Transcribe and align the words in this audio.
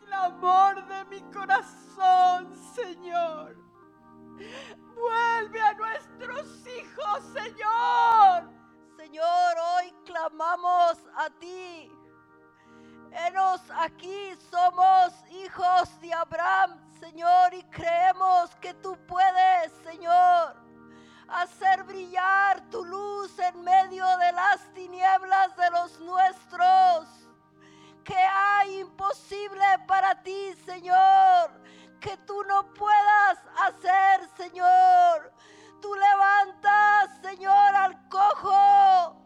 Clamor 0.04 0.86
de 0.86 1.04
mi 1.06 1.20
corazón, 1.32 2.54
Señor. 2.74 3.56
Vuelve 4.94 5.60
a 5.60 5.72
nuestros 5.74 6.66
hijos, 6.66 7.24
Señor. 7.32 8.50
Señor, 8.96 9.56
hoy 9.76 9.92
clamamos 10.04 10.98
a 11.16 11.30
ti. 11.40 11.90
Enos 13.28 13.60
aquí, 13.70 14.34
somos 14.50 15.12
hijos 15.30 16.00
de 16.00 16.12
Abraham, 16.12 16.83
Señor, 17.04 17.52
y 17.52 17.62
creemos 17.64 18.56
que 18.62 18.72
tú 18.72 18.96
puedes, 19.06 19.70
Señor, 19.82 20.56
hacer 21.28 21.84
brillar 21.84 22.62
tu 22.70 22.82
luz 22.82 23.38
en 23.40 23.62
medio 23.62 24.06
de 24.16 24.32
las 24.32 24.72
tinieblas 24.72 25.54
de 25.54 25.70
los 25.70 26.00
nuestros. 26.00 27.28
Que 28.04 28.16
hay 28.16 28.80
imposible 28.80 29.66
para 29.86 30.22
ti, 30.22 30.54
Señor, 30.64 31.50
que 32.00 32.16
tú 32.26 32.42
no 32.44 32.72
puedas 32.72 33.38
hacer, 33.66 34.26
Señor. 34.38 35.30
Tú 35.82 35.94
levantas, 35.94 37.20
Señor, 37.20 37.76
al 37.76 38.08
cojo. 38.08 39.23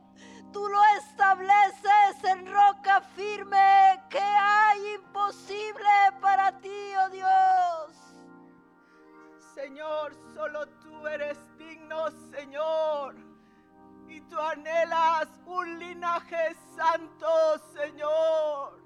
Tú 0.52 0.66
lo 0.68 0.80
estableces 0.98 2.24
en 2.24 2.46
roca 2.46 3.00
firme. 3.14 4.02
Que 4.08 4.20
hay 4.20 4.94
imposible 4.94 5.88
para 6.20 6.58
ti, 6.60 6.92
oh 7.04 7.10
Dios. 7.10 8.08
Señor, 9.54 10.14
solo 10.34 10.66
tú 10.80 11.06
eres 11.06 11.38
digno, 11.58 12.10
Señor. 12.30 13.16
Y 14.06 14.20
tú 14.22 14.38
anhelas 14.38 15.28
un 15.44 15.78
linaje 15.78 16.56
santo, 16.76 17.58
Señor. 17.74 18.78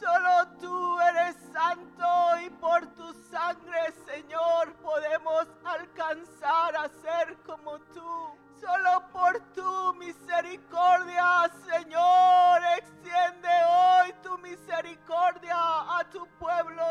Solo 0.00 0.56
tú 0.58 1.00
eres 1.00 1.36
santo 1.52 2.06
y 2.44 2.50
por 2.50 2.86
tu 2.94 3.12
sangre, 3.30 3.92
Señor, 4.06 4.72
podemos 4.76 5.46
alcanzar 5.64 6.74
a 6.74 6.88
ser 6.88 7.36
como 7.44 7.78
tú. 7.94 8.49
Solo 8.60 9.02
por 9.10 9.40
tu 9.54 9.94
misericordia, 9.98 11.50
Señor, 11.64 12.60
extiende 12.78 13.48
hoy 13.48 14.12
tu 14.22 14.36
misericordia 14.38 15.56
a 15.56 16.06
tu 16.12 16.26
pueblo. 16.38 16.82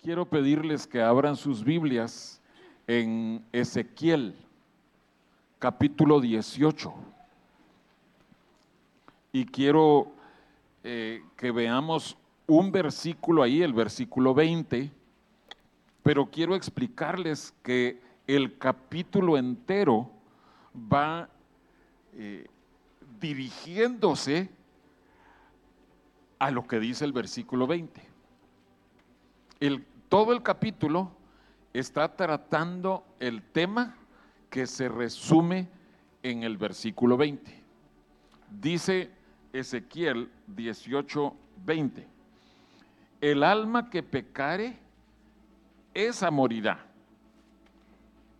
Quiero 0.00 0.26
pedirles 0.26 0.86
que 0.86 1.02
abran 1.02 1.36
sus 1.36 1.64
Biblias 1.64 2.40
en 2.86 3.44
Ezequiel, 3.52 4.36
capítulo 5.58 6.20
18. 6.20 6.94
Y 9.32 9.44
quiero 9.46 10.12
eh, 10.84 11.22
que 11.36 11.50
veamos 11.50 12.16
un 12.46 12.70
versículo 12.70 13.42
ahí, 13.42 13.60
el 13.62 13.72
versículo 13.72 14.34
20, 14.34 14.92
pero 16.04 16.26
quiero 16.26 16.54
explicarles 16.54 17.52
que 17.64 18.11
el 18.36 18.56
capítulo 18.56 19.36
entero 19.36 20.10
va 20.74 21.28
eh, 22.14 22.46
dirigiéndose 23.20 24.48
a 26.38 26.50
lo 26.50 26.66
que 26.66 26.80
dice 26.80 27.04
el 27.04 27.12
versículo 27.12 27.66
20. 27.66 28.00
El, 29.60 29.84
todo 30.08 30.32
el 30.32 30.42
capítulo 30.42 31.12
está 31.74 32.16
tratando 32.16 33.04
el 33.20 33.42
tema 33.42 33.96
que 34.48 34.66
se 34.66 34.88
resume 34.88 35.68
en 36.22 36.42
el 36.42 36.56
versículo 36.56 37.18
20. 37.18 37.62
Dice 38.60 39.10
Ezequiel 39.52 40.30
18, 40.46 41.34
20. 41.66 42.06
El 43.20 43.42
alma 43.44 43.90
que 43.90 44.02
pecare, 44.02 44.78
esa 45.92 46.30
morirá. 46.30 46.91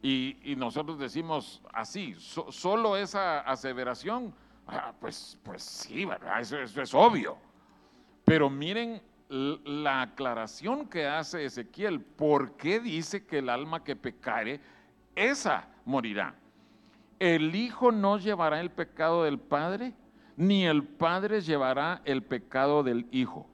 Y, 0.02 0.54
nosotros 0.56 0.98
decimos 0.98 1.62
así, 1.72 2.14
so- 2.18 2.50
solo 2.50 2.96
esa 2.96 3.40
aseveración, 3.40 4.34
ah, 4.66 4.92
pues, 5.00 5.38
pues 5.44 5.62
sí, 5.62 6.04
¿verdad? 6.04 6.40
Eso, 6.40 6.58
eso 6.58 6.82
es 6.82 6.92
obvio. 6.92 7.36
Pero 8.24 8.50
miren 8.50 9.00
la 9.28 10.02
aclaración 10.02 10.86
que 10.88 11.06
hace 11.06 11.44
Ezequiel, 11.44 12.00
¿por 12.00 12.56
qué 12.56 12.80
dice 12.80 13.24
que 13.24 13.38
el 13.38 13.48
alma 13.48 13.84
que 13.84 13.96
pecare, 13.96 14.60
esa 15.14 15.68
morirá? 15.84 16.34
El 17.18 17.54
Hijo 17.54 17.92
no 17.92 18.18
llevará 18.18 18.60
el 18.60 18.70
pecado 18.70 19.22
del 19.22 19.38
Padre, 19.38 19.94
ni 20.36 20.66
el 20.66 20.82
Padre 20.82 21.40
llevará 21.40 22.02
el 22.04 22.22
pecado 22.24 22.82
del 22.82 23.06
Hijo. 23.12 23.46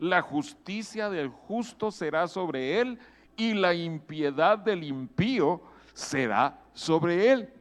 La 0.00 0.20
justicia 0.20 1.08
del 1.08 1.28
justo 1.28 1.92
será 1.92 2.26
sobre 2.26 2.80
él 2.80 2.98
y 3.36 3.54
la 3.54 3.72
impiedad 3.72 4.58
del 4.58 4.82
impío 4.82 5.62
será 5.92 6.60
sobre 6.72 7.32
él. 7.32 7.52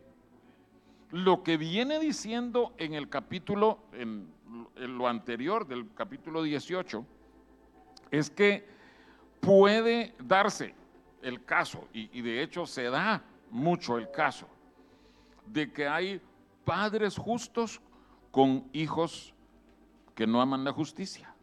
Lo 1.12 1.44
que 1.44 1.58
viene 1.58 2.00
diciendo 2.00 2.74
en 2.78 2.94
el 2.94 3.10
capítulo, 3.10 3.80
en, 3.94 4.32
lo 4.76 5.08
anterior 5.08 5.68
del 5.68 5.94
capítulo 5.94 6.44
18, 6.44 7.06
es 8.12 8.30
que 8.30 8.66
puede 9.40 10.16
darse 10.20 10.74
el 11.22 11.44
caso, 11.44 11.88
y, 11.94 12.10
y 12.18 12.22
de 12.22 12.42
hecho 12.42 12.66
se 12.66 12.84
da 12.84 13.24
mucho 13.50 13.98
el 13.98 14.10
caso, 14.12 14.48
de 15.46 15.72
que 15.72 15.88
hay 15.88 16.22
padres 16.64 17.18
justos 17.18 17.82
con 18.32 18.66
hijos 18.72 19.34
que 20.16 20.26
no 20.26 20.42
aman 20.42 20.64
la 20.64 20.72
justicia. 20.72 21.34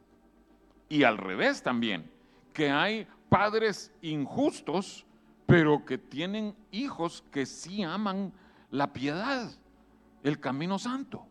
Y 0.89 1.03
al 1.03 1.19
revés 1.19 1.63
también, 1.63 2.11
que 2.53 2.71
hay 2.71 3.07
padres 3.29 3.93
injustos, 4.01 5.05
pero 5.49 5.83
que 5.87 5.97
tienen 5.97 6.55
hijos 6.71 7.25
que 7.33 7.47
sí 7.47 7.83
aman 7.83 8.35
la 8.71 8.93
piedad, 8.93 9.51
el 10.23 10.39
camino 10.39 10.79
santo. 10.79 11.27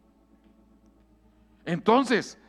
Entonces, 1.65 2.39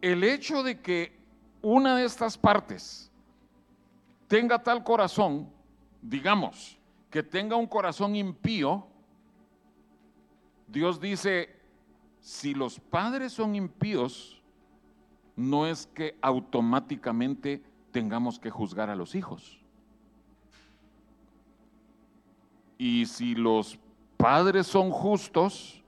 el 0.00 0.22
hecho 0.22 0.62
de 0.62 0.80
que 0.80 1.18
una 1.60 1.96
de 1.96 2.04
estas 2.04 2.38
partes 2.38 3.10
tenga 4.28 4.62
tal 4.62 4.84
corazón, 4.84 5.50
digamos, 6.00 6.78
que 7.10 7.24
tenga 7.24 7.56
un 7.56 7.66
corazón 7.66 8.14
impío, 8.14 8.86
Dios 10.68 11.00
dice, 11.00 11.60
si 12.20 12.54
los 12.54 12.78
padres 12.78 13.32
son 13.32 13.56
impíos, 13.56 14.40
no 15.34 15.66
es 15.66 15.88
que 15.88 16.16
automáticamente 16.22 17.60
tengamos 17.90 18.38
que 18.38 18.50
juzgar 18.50 18.88
a 18.88 18.94
los 18.94 19.16
hijos. 19.16 19.58
Y 22.78 23.06
si 23.06 23.34
los 23.34 23.76
padres 24.16 24.68
son 24.68 24.90
justos, 24.90 25.82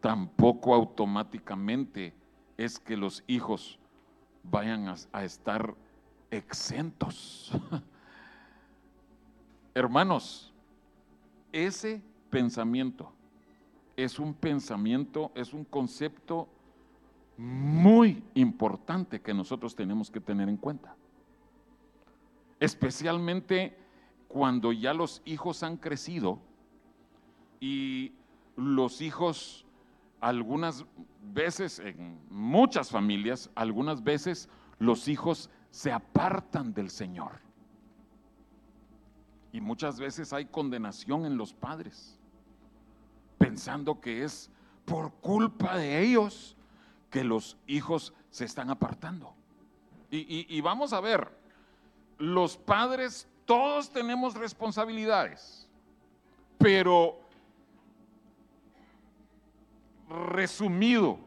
tampoco 0.00 0.74
automáticamente 0.74 2.14
es 2.56 2.78
que 2.78 2.96
los 2.96 3.22
hijos 3.26 3.78
vayan 4.42 4.94
a, 5.12 5.24
estar 5.24 5.74
exentos. 6.30 7.52
Hermanos, 9.74 10.52
ese 11.52 12.02
pensamiento 12.30 13.12
es 13.96 14.18
un 14.18 14.34
pensamiento, 14.34 15.30
es 15.34 15.52
un 15.52 15.64
concepto 15.64 16.48
muy 17.36 18.22
importante 18.34 19.20
que 19.20 19.34
nosotros 19.34 19.74
tenemos 19.74 20.10
que 20.10 20.20
tener 20.20 20.48
en 20.48 20.56
cuenta. 20.56 20.94
Especialmente 22.60 23.76
cuando 24.34 24.72
ya 24.72 24.92
los 24.92 25.22
hijos 25.24 25.62
han 25.62 25.76
crecido 25.76 26.40
y 27.60 28.10
los 28.56 29.00
hijos 29.00 29.64
algunas 30.20 30.84
veces, 31.22 31.78
en 31.78 32.18
muchas 32.30 32.90
familias, 32.90 33.48
algunas 33.54 34.02
veces 34.02 34.48
los 34.80 35.06
hijos 35.06 35.50
se 35.70 35.92
apartan 35.92 36.74
del 36.74 36.90
Señor. 36.90 37.38
Y 39.52 39.60
muchas 39.60 40.00
veces 40.00 40.32
hay 40.32 40.46
condenación 40.46 41.26
en 41.26 41.36
los 41.36 41.54
padres, 41.54 42.18
pensando 43.38 44.00
que 44.00 44.24
es 44.24 44.50
por 44.84 45.12
culpa 45.20 45.76
de 45.76 46.02
ellos 46.02 46.56
que 47.08 47.22
los 47.22 47.56
hijos 47.68 48.12
se 48.30 48.46
están 48.46 48.68
apartando. 48.68 49.32
Y, 50.10 50.52
y- 50.52 50.60
vamos 50.60 50.92
a 50.92 51.00
ver, 51.00 51.38
los 52.18 52.56
padres 52.56 53.28
todos 53.44 53.90
tenemos 53.90 54.34
responsabilidades, 54.34 55.68
pero 56.58 57.20
resumido, 60.08 61.18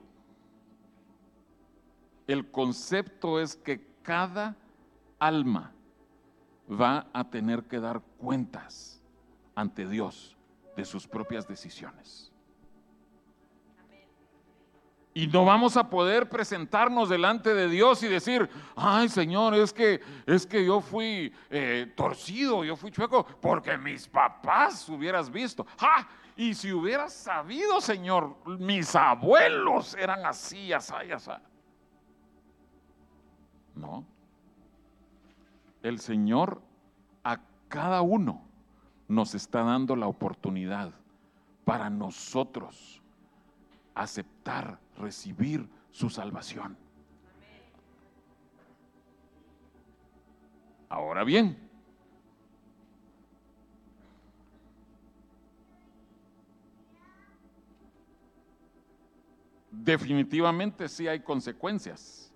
el 2.28 2.50
concepto 2.50 3.40
es 3.40 3.56
que 3.56 3.86
cada 4.02 4.56
alma 5.20 5.72
va 6.70 7.08
a 7.14 7.30
tener 7.30 7.64
que 7.64 7.80
dar 7.80 8.02
cuentas 8.18 9.02
ante 9.56 9.88
Dios 9.88 10.38
de 10.76 10.86
sus 10.86 11.08
propias 11.08 11.48
decisiones. 11.48 12.32
Y 15.18 15.26
no 15.26 15.46
vamos 15.46 15.76
a 15.78 15.90
poder 15.90 16.30
presentarnos 16.30 17.10
delante 17.10 17.56
de 17.56 17.68
Dios 17.70 18.04
y 18.04 18.08
decir, 18.08 18.48
ay 18.76 19.10
Señor, 19.10 19.56
es 19.56 19.74
que, 19.74 20.00
es 20.28 20.46
que 20.46 20.64
yo 20.64 20.80
fui 20.80 21.34
eh, 21.50 21.92
torcido, 21.96 22.64
yo 22.64 22.76
fui 22.76 22.92
chueco, 22.92 23.26
porque 23.42 23.80
mis 23.80 24.08
papás 24.08 24.88
hubieras 24.88 25.32
visto. 25.32 25.66
¡Ja! 25.80 26.08
Y 26.36 26.54
si 26.54 26.72
hubieras 26.72 27.14
sabido, 27.14 27.82
Señor, 27.82 28.36
mis 28.60 28.96
abuelos 28.96 29.96
eran 29.96 30.24
así, 30.24 30.72
así, 30.72 30.94
así. 31.12 31.32
No. 33.74 34.06
El 35.82 36.00
Señor 36.00 36.62
a 37.24 37.40
cada 37.70 38.04
uno 38.04 38.44
nos 39.08 39.34
está 39.34 39.64
dando 39.64 39.96
la 39.96 40.06
oportunidad 40.06 40.94
para 41.66 41.90
nosotros 41.90 43.02
aceptar, 43.98 44.80
recibir 44.98 45.68
su 45.92 46.10
salvación. 46.10 46.78
Ahora 50.90 51.24
bien, 51.24 51.58
definitivamente 59.72 60.88
sí 60.88 61.08
hay 61.08 61.22
consecuencias 61.22 62.32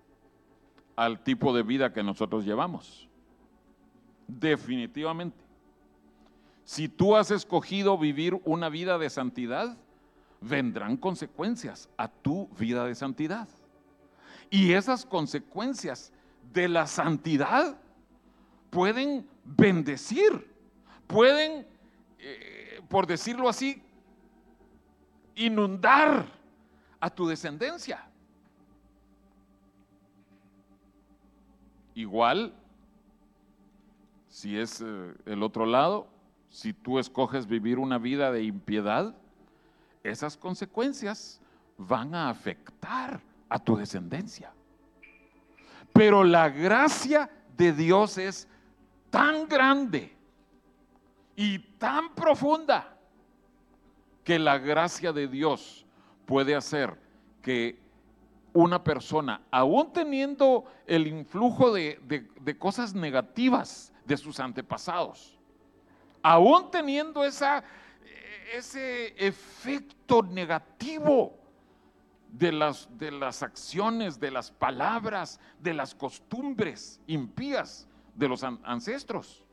al 0.95 1.23
tipo 1.23 1.53
de 1.53 1.63
vida 1.63 1.93
que 1.93 2.03
nosotros 2.03 2.43
llevamos. 2.43 3.07
Definitivamente. 4.27 5.37
Si 6.63 6.87
tú 6.87 7.15
has 7.15 7.31
escogido 7.31 7.97
vivir 7.97 8.39
una 8.45 8.69
vida 8.69 8.97
de 8.97 9.09
santidad, 9.09 9.77
vendrán 10.41 10.97
consecuencias 10.97 11.87
a 11.95 12.07
tu 12.07 12.47
vida 12.59 12.85
de 12.85 12.95
santidad. 12.95 13.47
Y 14.49 14.73
esas 14.73 15.05
consecuencias 15.05 16.11
de 16.51 16.67
la 16.67 16.87
santidad 16.87 17.77
pueden 18.69 19.27
bendecir, 19.45 20.51
pueden, 21.07 21.65
eh, 22.19 22.81
por 22.89 23.07
decirlo 23.07 23.47
así, 23.47 23.81
inundar 25.35 26.25
a 26.99 27.09
tu 27.09 27.27
descendencia. 27.27 28.07
Igual, 31.93 32.53
si 34.27 34.57
es 34.57 34.81
eh, 34.81 35.13
el 35.25 35.43
otro 35.43 35.65
lado, 35.65 36.07
si 36.49 36.73
tú 36.73 36.99
escoges 36.99 37.47
vivir 37.47 37.79
una 37.79 37.97
vida 37.97 38.31
de 38.31 38.43
impiedad, 38.43 39.15
esas 40.03 40.37
consecuencias 40.37 41.39
van 41.77 42.13
a 42.15 42.29
afectar 42.29 43.21
a 43.49 43.59
tu 43.59 43.75
descendencia. 43.75 44.53
Pero 45.93 46.23
la 46.23 46.49
gracia 46.49 47.29
de 47.57 47.73
Dios 47.73 48.17
es 48.17 48.47
tan 49.09 49.47
grande 49.47 50.15
y 51.35 51.59
tan 51.77 52.13
profunda 52.15 52.97
que 54.23 54.39
la 54.39 54.57
gracia 54.57 55.11
de 55.11 55.27
Dios 55.27 55.85
puede 56.25 56.55
hacer 56.55 56.97
que 57.41 57.79
una 58.53 58.83
persona, 58.83 59.41
aún 59.49 59.91
teniendo 59.93 60.65
el 60.85 61.07
influjo 61.07 61.73
de, 61.73 62.27
cosas 62.59 62.93
negativas 62.93 63.93
de 64.05 64.17
sus 64.17 64.39
antepasados, 64.39 65.37
aún 66.21 66.69
teniendo 66.69 67.23
esa, 67.23 67.63
ese 68.53 69.13
efecto 69.17 70.23
negativo 70.23 71.37
de 72.31 72.51
las, 72.51 72.89
de 72.97 73.11
las 73.11 73.43
acciones, 73.43 74.19
de 74.19 74.31
las 74.31 74.51
palabras, 74.51 75.39
de 75.59 75.73
las 75.73 75.93
costumbres 75.93 76.99
impías 77.07 77.87
de 78.15 78.27
los 78.27 78.43
ancestros, 78.43 79.43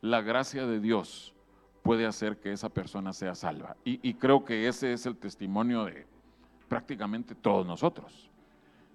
la 0.00 0.20
gracia 0.20 0.66
de 0.66 0.80
Dios 0.80 1.34
puede 1.82 2.06
hacer 2.06 2.38
que 2.38 2.52
esa 2.52 2.68
persona 2.68 3.12
sea 3.12 3.34
salva. 3.34 3.76
Y, 3.84 4.14
creo 4.14 4.44
que 4.44 4.68
ese 4.68 4.92
es 4.92 5.04
el 5.06 5.16
testimonio 5.16 5.84
de 5.84 6.06
prácticamente 6.68 7.34
todos 7.34 7.66
nosotros. 7.66 8.30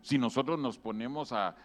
Si 0.02 0.18
nosotros 0.18 0.60
nos 0.60 0.78
ponemos 0.78 1.32
a, 1.32 1.56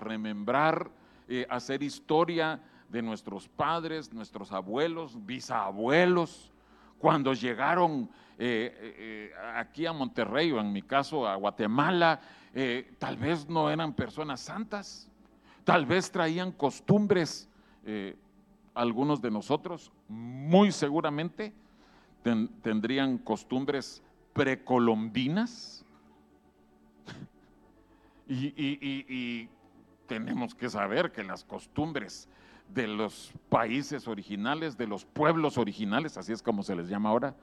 remembrar, 0.00 0.90
eh, 1.28 1.46
hacer 1.48 1.84
historia 1.84 2.60
de 2.88 3.00
nuestros 3.00 3.48
padres, 3.48 4.12
nuestros 4.12 4.50
abuelos, 4.50 5.24
bisabuelos, 5.24 6.51
cuando 7.02 7.34
llegaron 7.34 8.08
eh, 8.38 8.72
eh, 8.78 9.32
aquí 9.56 9.86
a 9.86 9.92
Monterrey 9.92 10.52
o 10.52 10.60
en 10.60 10.72
mi 10.72 10.82
caso 10.82 11.26
a 11.26 11.34
Guatemala, 11.34 12.20
tal 12.98 13.16
vez 13.16 13.48
no 13.48 13.68
eran 13.70 13.92
personas 13.92 14.40
santas, 14.40 15.08
tal 15.64 15.84
vez 15.84 16.12
traían 16.12 16.52
costumbres 16.52 17.48
algunos 18.74 19.20
de 19.20 19.32
nosotros 19.32 19.90
muy 20.06 20.70
seguramente 20.70 21.52
tendrían 22.22 23.18
costumbres 23.18 24.00
precolombinas. 24.32 25.84
y, 28.28 29.48
tenemos 30.06 30.54
que 30.54 30.68
saber 30.68 31.10
que 31.10 31.24
las 31.24 31.42
costumbres 31.42 32.28
de 32.72 32.86
los 32.86 33.32
países 33.48 34.08
originales, 34.08 34.76
de 34.76 34.86
los 34.86 35.04
pueblos 35.04 35.58
originales, 35.58 36.16
así 36.16 36.32
es 36.32 36.42
como 36.42 36.62
se 36.62 36.74
les 36.74 36.88
llama 36.88 37.10
ahora, 37.10 37.34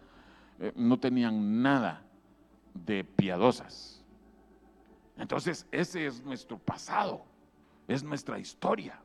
eh, 0.60 0.72
no 0.76 1.00
tenían 1.00 1.62
nada 1.62 2.04
de 2.74 3.04
piadosas. 3.04 4.04
Entonces, 5.18 5.68
ese 5.72 6.06
es 6.06 6.24
nuestro 6.24 6.58
pasado, 6.58 7.26
es 7.88 8.04
nuestra 8.04 8.40
historia 8.40 9.00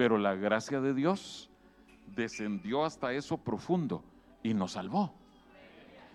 pero 0.00 0.16
la 0.16 0.34
gracia 0.34 0.80
de 0.80 0.94
Dios 0.94 1.50
descendió 2.06 2.86
hasta 2.86 3.12
eso 3.12 3.36
profundo 3.36 4.02
y 4.42 4.54
nos 4.54 4.72
salvó. 4.72 5.12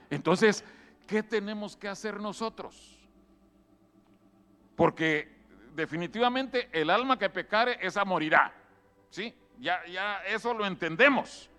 Entonces, 0.10 0.64
¿qué 1.06 1.22
tenemos 1.22 1.78
que 1.78 1.88
hacer 1.88 2.20
nosotros? 2.20 2.98
Porque 4.76 5.35
definitivamente 5.76 6.70
el 6.72 6.90
alma 6.90 7.20
que 7.20 7.30
pecare, 7.30 7.78
esa 7.82 8.06
morirá. 8.06 8.54
¿Sí? 9.10 9.34
Ya, 9.60 9.86
ya 9.86 10.20
eso 10.28 10.54
lo 10.54 10.66
entendemos. 10.66 11.50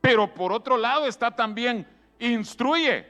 Pero 0.00 0.32
por 0.32 0.52
otro 0.52 0.76
lado 0.76 1.06
está 1.06 1.30
también, 1.30 1.86
instruye. 2.18 3.06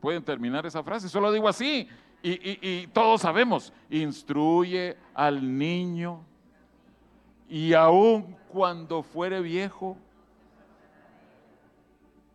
Pueden 0.00 0.22
terminar 0.22 0.66
esa 0.66 0.82
frase, 0.82 1.08
solo 1.08 1.32
digo 1.32 1.48
así. 1.48 1.88
Y, 2.24 2.58
y 2.60 2.86
todos 2.88 3.22
sabemos, 3.22 3.72
instruye 3.90 4.96
al 5.12 5.58
niño 5.58 6.24
y 7.48 7.72
aún 7.72 8.36
cuando 8.48 9.02
fuere 9.02 9.40
viejo. 9.40 9.96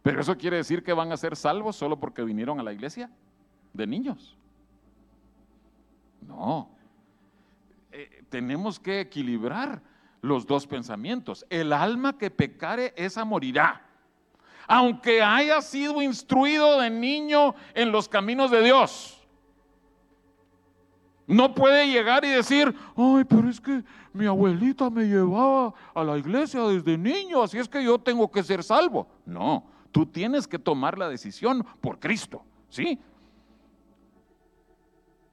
Pero 0.03 0.21
eso 0.21 0.37
quiere 0.37 0.57
decir 0.57 0.83
que 0.83 0.93
van 0.93 1.11
a 1.11 1.17
ser 1.17 1.35
salvos 1.35 1.75
solo 1.75 1.97
porque 1.97 2.21
vinieron 2.23 2.59
a 2.59 2.63
la 2.63 2.73
iglesia 2.73 3.09
de 3.73 3.87
niños. 3.87 4.37
No. 6.27 6.69
Eh, 7.91 8.23
tenemos 8.29 8.79
que 8.79 8.99
equilibrar 8.99 9.81
los 10.21 10.45
dos 10.45 10.67
pensamientos. 10.67 11.45
El 11.49 11.73
alma 11.73 12.17
que 12.17 12.29
pecare, 12.29 12.93
esa 12.95 13.25
morirá. 13.25 13.81
Aunque 14.67 15.23
haya 15.23 15.61
sido 15.61 16.01
instruido 16.01 16.81
de 16.81 16.89
niño 16.89 17.55
en 17.73 17.91
los 17.91 18.09
caminos 18.09 18.51
de 18.51 18.61
Dios. 18.61 19.25
No 21.25 21.53
puede 21.53 21.89
llegar 21.89 22.23
y 22.23 22.29
decir, 22.29 22.73
ay, 22.95 23.23
pero 23.25 23.49
es 23.49 23.59
que 23.59 23.83
mi 24.13 24.25
abuelita 24.25 24.89
me 24.89 25.05
llevaba 25.05 25.73
a 25.93 26.03
la 26.03 26.17
iglesia 26.17 26.61
desde 26.61 26.97
niño, 26.97 27.43
así 27.43 27.57
es 27.57 27.67
que 27.67 27.83
yo 27.83 27.99
tengo 27.99 28.31
que 28.31 28.43
ser 28.43 28.63
salvo. 28.63 29.07
No, 29.25 29.65
tú 29.91 30.05
tienes 30.05 30.47
que 30.47 30.57
tomar 30.57 30.97
la 30.97 31.09
decisión 31.09 31.65
por 31.81 31.99
Cristo, 31.99 32.43
¿sí? 32.69 32.97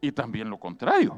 Y 0.05 0.13
también 0.13 0.51
lo 0.51 0.59
contrario. 0.59 1.17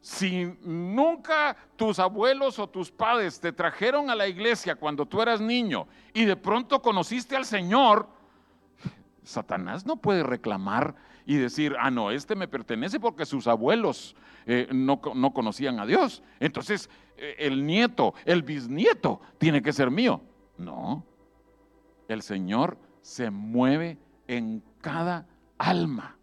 Si 0.00 0.56
nunca 0.62 1.54
tus 1.76 1.98
abuelos 1.98 2.58
o 2.58 2.66
tus 2.66 2.90
padres 2.90 3.38
te 3.38 3.52
trajeron 3.52 4.08
a 4.08 4.14
la 4.14 4.26
iglesia 4.26 4.74
cuando 4.74 5.04
tú 5.04 5.20
eras 5.20 5.38
niño 5.38 5.86
y 6.14 6.24
de 6.24 6.34
pronto 6.34 6.80
conociste 6.80 7.36
al 7.36 7.44
Señor, 7.44 8.08
Satanás 9.22 9.84
no 9.84 9.96
puede 9.96 10.22
reclamar 10.22 10.94
y 11.26 11.36
decir, 11.36 11.76
ah, 11.78 11.90
no, 11.90 12.10
este 12.10 12.34
me 12.36 12.48
pertenece 12.48 12.98
porque 12.98 13.26
sus 13.26 13.46
abuelos 13.46 14.16
eh, 14.46 14.66
no, 14.72 15.02
conocían 15.02 15.78
a 15.78 15.84
Dios. 15.84 16.22
Entonces, 16.40 16.88
eh, 17.18 17.36
el 17.38 17.66
nieto, 17.66 18.14
el 18.24 18.42
bisnieto, 18.42 19.20
tiene 19.36 19.60
que 19.60 19.74
ser 19.74 19.90
mío. 19.90 20.22
No, 20.56 21.04
el 22.08 22.22
Señor 22.22 22.78
se 23.02 23.30
mueve 23.30 23.98
en 24.26 24.64
cada 24.80 25.26
alma 25.58 26.16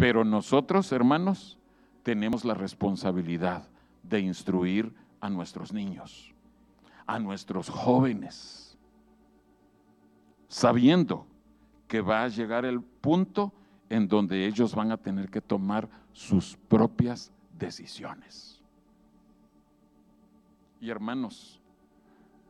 Pero 0.00 0.24
nosotros, 0.24 0.90
hermanos, 0.92 1.58
tenemos 2.02 2.42
la 2.46 2.54
responsabilidad 2.54 3.68
de 4.02 4.20
instruir 4.20 4.94
a 5.20 5.28
nuestros 5.28 5.74
niños, 5.74 6.34
a 7.06 7.18
nuestros 7.18 7.68
jóvenes, 7.68 8.78
sabiendo 10.48 11.26
que 11.86 12.00
va 12.00 12.24
a 12.24 12.28
llegar 12.28 12.64
el 12.64 12.80
punto 12.80 13.52
en 13.90 14.08
donde 14.08 14.46
ellos 14.46 14.74
van 14.74 14.90
a 14.90 14.96
tener 14.96 15.28
que 15.28 15.42
tomar 15.42 15.86
sus 16.14 16.56
propias 16.66 17.30
decisiones. 17.58 18.58
Y 20.80 20.88
hermanos, 20.88 21.60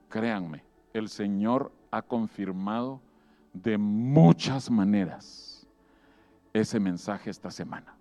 créanme, 0.09 0.63
el 0.93 1.09
Señor 1.09 1.73
ha 1.91 2.01
confirmado 2.01 3.01
de 3.53 3.77
muchas 3.77 4.71
maneras 4.71 5.50
ese 6.53 6.81
mensaje 6.81 7.31
esta 7.31 7.51
semana. 7.51 7.95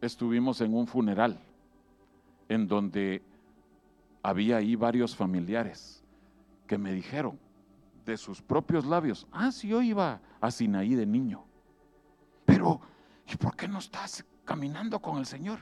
Estuvimos 0.00 0.60
en 0.60 0.74
un 0.74 0.86
funeral 0.86 1.38
en 2.48 2.66
donde 2.66 3.22
había 4.22 4.56
ahí 4.56 4.76
varios 4.76 5.16
familiares 5.16 6.02
que 6.66 6.78
me 6.78 6.92
dijeron 6.92 7.38
de 8.04 8.16
sus 8.16 8.42
propios 8.42 8.84
labios, 8.84 9.26
ah, 9.32 9.52
sí, 9.52 9.68
yo 9.68 9.80
iba 9.80 10.20
a 10.40 10.50
Sinaí 10.50 10.94
de 10.94 11.06
niño, 11.06 11.44
pero 12.44 12.80
¿y 13.32 13.36
por 13.36 13.54
qué 13.56 13.68
no 13.68 13.78
estás 13.78 14.24
caminando 14.44 15.00
con 15.00 15.18
el 15.18 15.26
Señor? 15.26 15.60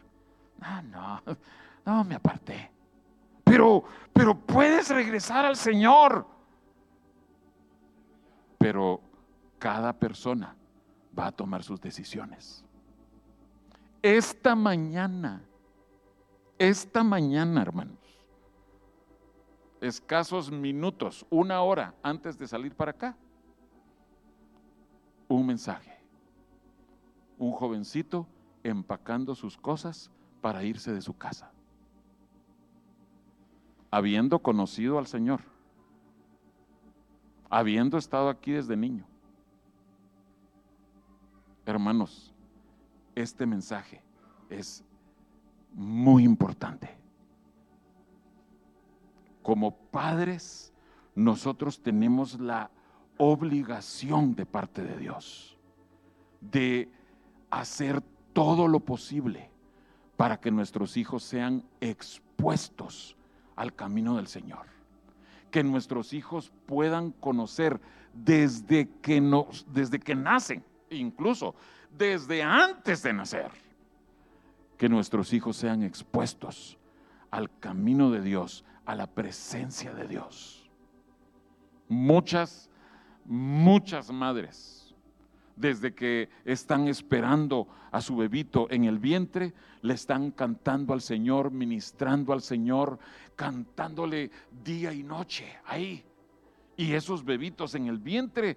Ah, 0.60 0.82
no, 0.82 1.22
no, 1.84 2.04
me 2.04 2.14
aparté. 2.14 2.70
Pero, 3.44 3.84
pero 4.12 4.38
puedes 4.38 4.88
regresar 4.90 5.44
al 5.44 5.56
Señor. 5.56 6.26
Pero 8.58 9.00
cada 9.58 9.92
persona 9.92 10.54
va 11.20 11.26
a 11.26 11.32
tomar 11.32 11.62
sus 11.62 11.80
decisiones. 11.80 12.64
Esta 14.02 14.54
mañana, 14.54 15.42
esta 16.58 17.04
mañana, 17.04 17.60
hermanos, 17.60 17.98
escasos 19.82 20.50
minutos, 20.50 21.26
una 21.28 21.60
hora 21.60 21.94
antes 22.02 22.38
de 22.38 22.48
salir 22.48 22.74
para 22.74 22.92
acá, 22.92 23.16
un 25.28 25.46
mensaje. 25.46 25.98
Un 27.38 27.52
jovencito 27.52 28.26
empacando 28.62 29.34
sus 29.34 29.56
cosas 29.56 30.10
para 30.40 30.64
irse 30.64 30.92
de 30.92 31.00
su 31.02 31.16
casa, 31.16 31.50
habiendo 33.90 34.38
conocido 34.38 34.98
al 34.98 35.06
Señor, 35.06 35.40
habiendo 37.50 37.98
estado 37.98 38.28
aquí 38.28 38.52
desde 38.52 38.76
niño. 38.76 39.09
Hermanos, 41.66 42.32
este 43.14 43.46
mensaje 43.46 44.02
es 44.48 44.84
muy 45.72 46.24
importante. 46.24 46.96
Como 49.42 49.76
padres, 49.76 50.72
nosotros 51.14 51.80
tenemos 51.82 52.40
la 52.40 52.70
obligación 53.18 54.34
de 54.34 54.46
parte 54.46 54.82
de 54.82 54.96
Dios 54.96 55.58
de 56.40 56.90
hacer 57.50 58.00
todo 58.32 58.68
lo 58.68 58.80
posible 58.80 59.50
para 60.16 60.40
que 60.40 60.50
nuestros 60.50 60.96
hijos 60.96 61.22
sean 61.22 61.64
expuestos 61.80 63.16
al 63.56 63.74
camino 63.74 64.16
del 64.16 64.26
Señor. 64.26 64.66
Que 65.50 65.62
nuestros 65.64 66.12
hijos 66.12 66.52
puedan 66.66 67.10
conocer 67.12 67.80
desde 68.14 68.88
que, 69.02 69.20
desde 69.72 69.98
que 69.98 70.14
nacen, 70.14 70.64
incluso 70.90 71.54
desde 71.90 72.42
antes 72.42 73.02
de 73.02 73.12
nacer. 73.12 73.50
Que 74.76 74.88
nuestros 74.88 75.32
hijos 75.32 75.56
sean 75.56 75.82
expuestos 75.82 76.78
al 77.30 77.50
camino 77.58 78.10
de 78.10 78.22
Dios, 78.22 78.64
a 78.86 78.94
la 78.94 79.06
presencia 79.06 79.92
de 79.92 80.08
Dios. 80.08 80.70
Muchas, 81.88 82.70
muchas 83.24 84.10
madres 84.10 84.80
desde 85.60 85.94
que 85.94 86.30
están 86.44 86.88
esperando 86.88 87.68
a 87.92 88.00
su 88.00 88.16
bebito 88.16 88.66
en 88.70 88.84
el 88.84 88.98
vientre, 88.98 89.52
le 89.82 89.94
están 89.94 90.30
cantando 90.30 90.94
al 90.94 91.02
Señor, 91.02 91.50
ministrando 91.50 92.32
al 92.32 92.40
Señor, 92.40 92.98
cantándole 93.36 94.30
día 94.64 94.92
y 94.92 95.02
noche 95.02 95.58
ahí. 95.66 96.02
Y 96.76 96.94
esos 96.94 97.22
bebitos 97.22 97.74
en 97.74 97.88
el 97.88 97.98
vientre 97.98 98.56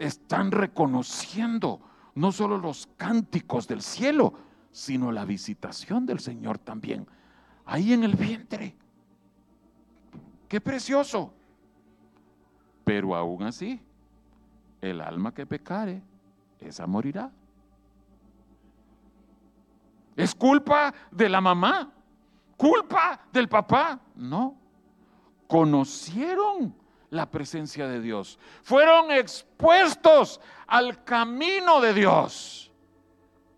están 0.00 0.50
reconociendo 0.50 1.80
no 2.14 2.32
solo 2.32 2.58
los 2.58 2.88
cánticos 2.96 3.68
del 3.68 3.82
cielo, 3.82 4.32
sino 4.72 5.12
la 5.12 5.24
visitación 5.24 6.06
del 6.06 6.20
Señor 6.20 6.58
también, 6.58 7.06
ahí 7.66 7.92
en 7.92 8.02
el 8.02 8.16
vientre. 8.16 8.76
Qué 10.48 10.60
precioso. 10.60 11.32
Pero 12.84 13.14
aún 13.14 13.42
así, 13.42 13.80
el 14.80 15.00
alma 15.00 15.32
que 15.32 15.46
pecare, 15.46 16.02
esa 16.58 16.86
morirá. 16.86 17.30
¿Es 20.16 20.34
culpa 20.34 20.92
de 21.10 21.28
la 21.28 21.40
mamá? 21.40 21.92
¿Culpa 22.56 23.20
del 23.32 23.48
papá? 23.48 24.00
No. 24.16 24.56
Conocieron 25.46 26.74
la 27.10 27.30
presencia 27.30 27.88
de 27.88 28.00
Dios. 28.00 28.38
Fueron 28.62 29.10
expuestos 29.10 30.40
al 30.66 31.04
camino 31.04 31.80
de 31.80 31.92
Dios. 31.92 32.72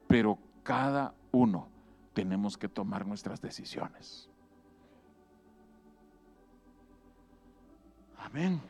Pero 0.08 0.38
cada 0.62 1.14
uno 1.30 1.68
tenemos 2.12 2.56
que 2.56 2.68
tomar 2.68 3.06
nuestras 3.06 3.40
decisiones. 3.40 4.28
Amén. 8.18 8.60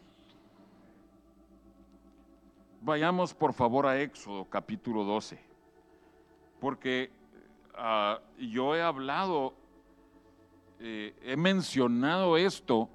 Vayamos 2.80 3.32
por 3.32 3.52
favor 3.52 3.86
a 3.86 4.00
Éxodo 4.00 4.44
capítulo 4.46 5.04
12, 5.04 5.38
porque 6.58 7.12
ah, 7.76 8.18
yo 8.36 8.74
he 8.74 8.82
hablado, 8.82 9.54
eh, 10.80 11.14
he 11.22 11.36
mencionado 11.36 12.36
esto 12.36 12.88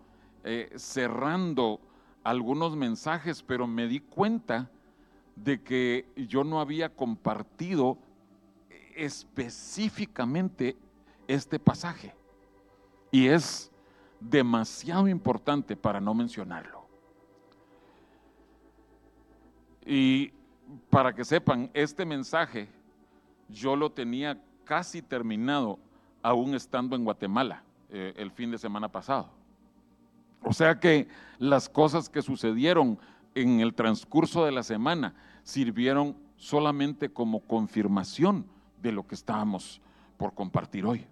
eh, 0.50 0.72
cerrando 0.78 1.82
algunos 2.24 2.78
mensajes, 2.78 3.44
pero 3.44 3.68
me 3.68 3.86
di 3.86 4.00
cuenta 4.00 4.72
de 5.36 5.62
que 5.62 6.06
yo 6.16 6.46
no 6.46 6.62
había 6.62 6.88
compartido 6.88 7.98
específicamente 8.96 10.78
este 11.28 11.60
pasaje. 11.60 12.16
Y 13.12 13.28
es 13.28 13.72
demasiado 14.22 15.10
importante 15.10 15.76
para 15.76 16.00
no 16.00 16.14
mencionarlo. 16.14 16.88
Y 19.86 20.32
para 20.90 21.14
que 21.14 21.26
sepan, 21.26 21.70
este 21.74 22.06
mensaje 22.06 22.70
yo 23.50 23.76
lo 23.76 23.92
tenía 23.92 24.42
casi 24.64 25.02
terminado 25.02 25.78
aún 26.22 26.56
estando 26.56 26.96
en 26.96 27.04
Guatemala 27.04 27.64
eh, 27.90 28.14
el 28.16 28.32
fin 28.32 28.50
de 28.50 28.58
semana 28.58 28.88
pasado. 28.88 29.37
O 30.44 30.54
sea 30.54 30.80
que 30.80 31.08
las 31.40 31.70
cosas 31.70 32.10
que 32.10 32.22
sucedieron 32.22 33.00
en 33.36 33.60
el 33.60 33.74
transcurso 33.74 34.46
de 34.46 34.52
la 34.52 34.64
semana 34.64 35.16
sirvieron 35.44 36.16
solamente 36.36 37.10
como 37.10 37.40
confirmación 37.42 38.46
de 38.82 38.92
lo 38.92 39.06
que 39.06 39.16
estábamos 39.16 39.82
por 40.18 40.34
compartir 40.34 40.86
hoy. 40.86 41.06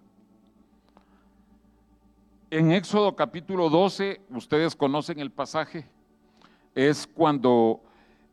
En 2.50 2.70
Éxodo 2.72 3.14
capítulo 3.16 3.68
12, 3.68 4.20
ustedes 4.30 4.76
conocen 4.76 5.18
el 5.18 5.30
pasaje, 5.30 5.86
es 6.74 7.06
cuando 7.06 7.80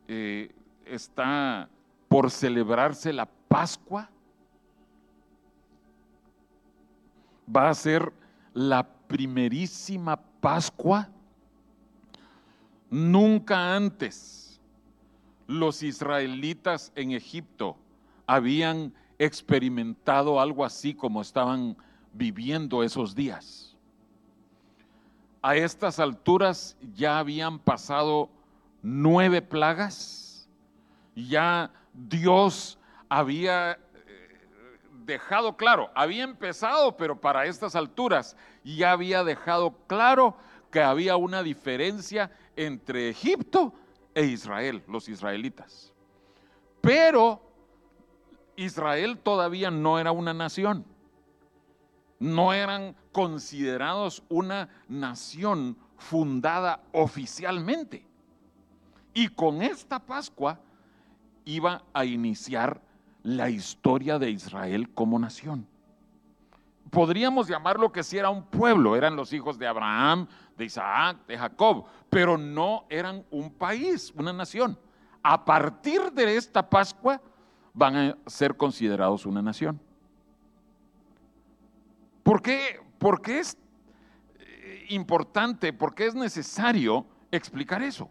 eh, 0.06 0.54
está 0.86 1.68
por 2.08 2.30
celebrarse 2.30 3.12
la 3.12 3.28
Pascua. 3.48 4.08
Va 7.54 7.68
a 7.68 7.74
ser 7.74 8.12
la 8.52 8.86
primerísima 9.08 10.16
Pascua. 10.44 11.08
Nunca 12.90 13.74
antes 13.74 14.60
los 15.46 15.82
israelitas 15.82 16.92
en 16.94 17.12
Egipto 17.12 17.78
habían 18.26 18.92
experimentado 19.18 20.38
algo 20.38 20.62
así 20.66 20.92
como 20.92 21.22
estaban 21.22 21.78
viviendo 22.12 22.82
esos 22.82 23.14
días. 23.14 23.74
A 25.40 25.56
estas 25.56 25.98
alturas 25.98 26.76
ya 26.94 27.18
habían 27.18 27.58
pasado 27.58 28.28
nueve 28.82 29.40
plagas. 29.40 30.46
Ya 31.16 31.70
Dios 31.94 32.78
había 33.08 33.72
eh, 33.72 33.78
dejado 35.06 35.56
claro, 35.56 35.90
había 35.94 36.22
empezado, 36.22 36.98
pero 36.98 37.18
para 37.18 37.46
estas 37.46 37.74
alturas 37.74 38.36
ya 38.64 38.92
había 38.92 39.22
dejado 39.22 39.76
claro 39.86 40.36
que 40.70 40.80
había 40.80 41.16
una 41.16 41.42
diferencia 41.42 42.32
entre 42.56 43.10
Egipto 43.10 43.72
e 44.14 44.24
Israel, 44.24 44.82
los 44.88 45.08
israelitas. 45.08 45.92
Pero 46.80 47.40
Israel 48.56 49.18
todavía 49.18 49.70
no 49.70 49.98
era 49.98 50.12
una 50.12 50.34
nación. 50.34 50.84
No 52.18 52.52
eran 52.52 52.96
considerados 53.12 54.22
una 54.28 54.68
nación 54.88 55.76
fundada 55.96 56.82
oficialmente. 56.92 58.06
Y 59.12 59.28
con 59.28 59.62
esta 59.62 59.98
Pascua 59.98 60.58
iba 61.44 61.84
a 61.92 62.04
iniciar 62.04 62.80
la 63.22 63.50
historia 63.50 64.18
de 64.18 64.30
Israel 64.30 64.90
como 64.92 65.18
nación. 65.18 65.66
Podríamos 66.94 67.48
llamarlo 67.48 67.90
que 67.90 68.04
si 68.04 68.18
era 68.18 68.30
un 68.30 68.44
pueblo, 68.44 68.94
eran 68.94 69.16
los 69.16 69.32
hijos 69.32 69.58
de 69.58 69.66
Abraham, 69.66 70.28
de 70.56 70.64
Isaac, 70.64 71.26
de 71.26 71.36
Jacob, 71.36 71.86
pero 72.08 72.38
no 72.38 72.84
eran 72.88 73.24
un 73.32 73.50
país, 73.50 74.14
una 74.16 74.32
nación. 74.32 74.78
A 75.20 75.44
partir 75.44 76.12
de 76.12 76.36
esta 76.36 76.70
Pascua 76.70 77.20
van 77.72 77.96
a 77.96 78.16
ser 78.26 78.56
considerados 78.56 79.26
una 79.26 79.42
nación. 79.42 79.80
¿Por 82.22 82.40
qué, 82.40 82.80
¿Por 82.98 83.20
qué 83.20 83.40
es 83.40 83.58
eh, 84.38 84.86
importante, 84.90 85.72
por 85.72 85.96
qué 85.96 86.06
es 86.06 86.14
necesario 86.14 87.04
explicar 87.32 87.82
eso? 87.82 88.08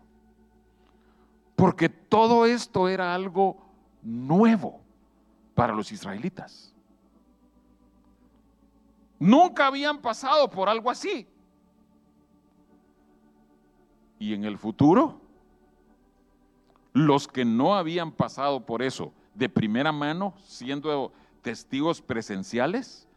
Porque 1.56 1.88
todo 1.88 2.46
esto 2.46 2.90
era 2.90 3.16
algo 3.16 3.64
nuevo 4.02 4.82
para 5.56 5.72
los 5.72 5.90
israelitas. 5.94 6.73
Nunca 9.24 9.68
habían 9.68 10.02
pasado 10.02 10.50
por 10.50 10.68
algo 10.68 10.92
así. 10.92 11.26
Y 14.20 14.34
en 14.34 14.44
el 14.44 14.58
futuro, 14.58 15.22
los 16.92 17.30
que 17.30 17.46
no 17.46 17.74
habían 17.74 18.12
pasado 18.12 18.66
por 18.66 18.82
eso 18.82 19.14
de 19.34 19.48
primera 19.48 19.94
mano, 19.94 20.34
siendo 20.44 21.14
testigos 21.42 22.02
presenciales, 22.02 23.08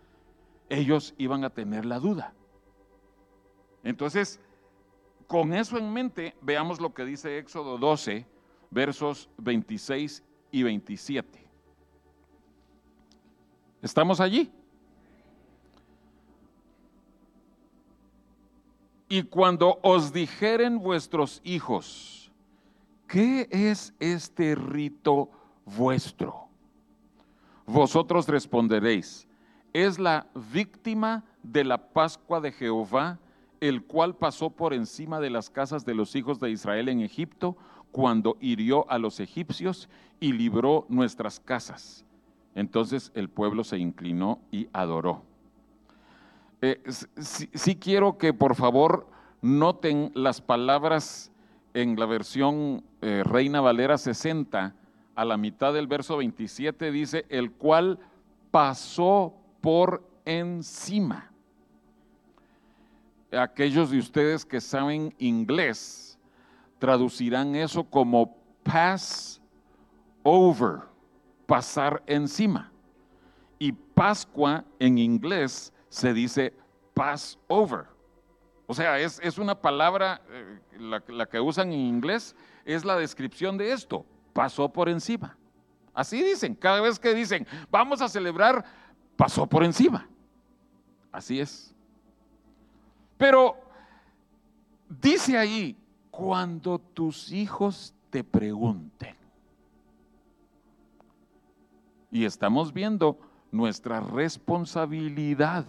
ellos 0.69 1.13
iban 1.19 1.43
a 1.43 1.51
tener 1.51 1.85
la 1.85 1.99
duda. 1.99 2.35
Entonces, 3.83 4.39
con 5.27 5.53
eso 5.53 5.77
en 5.77 5.93
mente, 5.93 6.37
veamos 6.41 6.81
lo 6.81 6.95
que 6.95 7.05
dice 7.05 7.37
Éxodo 7.37 7.79
12, 7.79 8.25
versos 8.71 9.29
26 9.39 10.23
y 10.53 10.63
27. 10.63 11.51
¿Estamos 13.83 14.21
allí? 14.21 14.53
Y 19.17 19.23
cuando 19.23 19.79
os 19.83 20.13
dijeren 20.13 20.79
vuestros 20.79 21.41
hijos, 21.43 22.31
¿qué 23.09 23.49
es 23.51 23.95
este 23.99 24.55
rito 24.55 25.31
vuestro? 25.65 26.49
Vosotros 27.65 28.29
responderéis, 28.29 29.27
es 29.73 29.99
la 29.99 30.27
víctima 30.53 31.25
de 31.43 31.65
la 31.65 31.79
Pascua 31.79 32.43
de 32.43 32.53
Jehová, 32.53 33.19
el 33.59 33.85
cual 33.85 34.15
pasó 34.15 34.51
por 34.51 34.75
encima 34.75 35.19
de 35.19 35.31
las 35.31 35.49
casas 35.49 35.87
de 35.87 35.95
los 35.95 36.15
hijos 36.15 36.39
de 36.39 36.51
Israel 36.51 36.91
en 36.91 37.01
Egipto, 37.01 37.57
cuando 37.93 38.37
hirió 38.39 38.85
a 38.91 38.99
los 38.99 39.19
egipcios 39.19 39.89
y 40.21 40.35
libró 40.35 40.85
nuestras 40.91 41.41
casas. 41.41 42.05
Entonces 42.55 43.13
el 43.15 43.31
pueblo 43.31 43.65
se 43.65 43.79
inclinó 43.79 44.41
y 44.53 44.69
adoró. 44.75 45.23
Eh, 46.63 46.83
sí, 47.19 47.77
quiero 47.77 48.17
que 48.17 48.33
por 48.33 48.55
favor 48.55 49.07
noten 49.43 50.11
las 50.15 50.41
palabras 50.41 51.31
en 51.75 51.99
la 51.99 52.07
versión 52.07 52.83
eh, 53.03 53.23
Reina 53.25 53.61
Valera 53.61 53.99
60, 53.99 54.75
a 55.15 55.25
la 55.25 55.37
mitad 55.37 55.75
del 55.75 55.87
verso 55.87 56.17
27 56.17 56.91
dice, 56.91 57.27
el 57.29 57.53
cual 57.53 57.99
pasó 58.51 59.35
por 59.61 60.03
encima. 60.25 61.31
Aquellos 63.33 63.91
de 63.91 63.99
ustedes 63.99 64.45
que 64.45 64.61
saben 64.61 65.15
inglés 65.19 66.19
traducirán 66.79 67.55
eso 67.55 67.85
como 67.85 68.37
pass 68.63 69.41
over, 70.23 70.81
pasar 71.47 72.03
encima. 72.07 72.71
Y 73.59 73.73
Pascua 73.73 74.65
en 74.79 74.99
inglés 74.99 75.73
se 75.97 76.13
dice 76.13 76.53
pass 76.93 77.39
over. 77.49 77.87
O 78.67 78.75
sea, 78.75 78.99
es, 78.99 79.39
una 79.39 79.55
palabra, 79.55 80.21
eh, 80.29 80.61
la, 81.09 81.27
que 81.27 81.41
usan 81.41 81.73
en 81.73 81.81
inglés, 81.81 82.37
es 82.67 82.85
la 82.85 82.97
descripción 82.97 83.57
de 83.57 83.73
esto, 83.73 84.05
pasó 84.35 84.71
por 84.71 84.91
encima. 84.91 85.39
Así 85.95 86.23
dicen, 86.23 86.55
cada 86.55 86.83
vez 86.83 86.99
que 86.99 87.15
dicen, 87.15 87.47
vamos 87.71 88.03
a 88.03 88.11
celebrar, 88.11 88.63
pasó 89.17 89.47
por 89.47 89.65
encima. 89.65 90.07
Así 91.11 91.41
es. 91.41 91.75
Pero 93.17 93.57
dice 95.01 95.39
ahí, 95.39 95.79
cuando 96.11 96.79
tus 96.79 97.33
hijos 97.33 97.95
te 98.11 98.23
pregunten, 98.23 99.17
y 102.11 102.27
estamos 102.27 102.71
viendo 102.75 103.19
nuestra 103.57 104.01
responsabilidad 104.01 105.65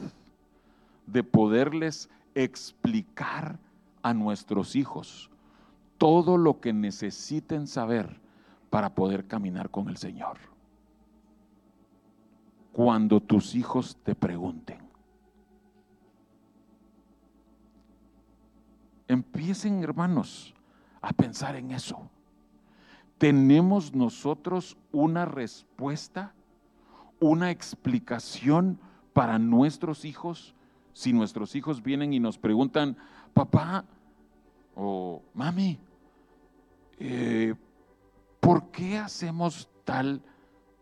de 1.05 1.23
poderles 1.23 2.09
explicar 2.35 3.57
a 4.03 4.13
nuestros 4.13 4.75
hijos 4.75 5.29
todo 5.97 6.37
lo 6.37 6.59
que 6.59 6.73
necesiten 6.73 7.67
saber 7.67 8.19
para 8.69 8.93
poder 8.93 9.25
caminar 9.25 9.69
con 9.69 9.89
el 9.89 9.97
Señor. 9.97 10.37
Cuando 12.73 13.19
tus 13.19 13.55
hijos 13.55 13.97
te 14.03 14.13
pregunten, 14.13 14.79
empiecen 19.07 19.83
hermanos 19.83 20.53
a 21.01 21.11
pensar 21.13 21.55
en 21.55 21.71
eso. 21.71 22.09
¿Tenemos 23.17 23.95
nosotros 23.95 24.77
una 24.91 25.25
respuesta, 25.25 26.35
una 27.19 27.51
explicación 27.51 28.79
para 29.13 29.39
nuestros 29.39 30.05
hijos? 30.05 30.55
Si 30.93 31.13
nuestros 31.13 31.55
hijos 31.55 31.83
vienen 31.83 32.13
y 32.13 32.19
nos 32.19 32.37
preguntan, 32.37 32.97
papá 33.33 33.85
o 34.75 35.21
mami, 35.33 35.79
eh, 36.99 37.53
¿por 38.39 38.71
qué 38.71 38.97
hacemos 38.97 39.69
tal 39.83 40.21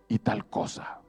y 0.07 0.19
tal 0.19 0.45
cosa? 0.45 1.01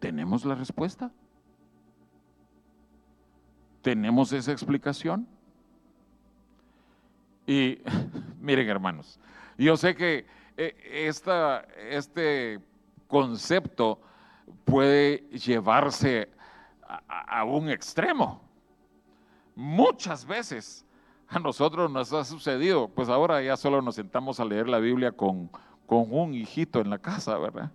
¿Tenemos 0.00 0.44
la 0.44 0.54
respuesta? 0.54 1.12
¿Tenemos 3.82 4.32
esa 4.32 4.50
explicación? 4.50 5.28
Y 7.46 7.78
miren 8.40 8.68
hermanos, 8.68 9.18
yo 9.56 9.76
sé 9.76 9.94
que 9.94 10.26
eh, 10.56 11.06
esta, 11.06 11.60
este 11.90 12.60
concepto 13.06 14.00
puede 14.64 15.18
llevarse 15.30 16.30
a, 17.08 17.44
un 17.44 17.70
extremo. 17.70 18.40
Muchas 19.54 20.26
veces 20.26 20.84
a 21.28 21.38
nosotros 21.38 21.90
nos 21.90 22.12
ha 22.12 22.24
sucedido, 22.24 22.88
pues 22.88 23.08
ahora 23.08 23.42
ya 23.42 23.56
solo 23.56 23.80
nos 23.82 23.94
sentamos 23.94 24.40
a 24.40 24.44
leer 24.44 24.68
la 24.68 24.78
Biblia 24.78 25.12
con, 25.12 25.50
con 25.86 26.12
un 26.12 26.34
hijito 26.34 26.80
en 26.80 26.90
la 26.90 26.98
casa, 26.98 27.38
¿verdad? 27.38 27.70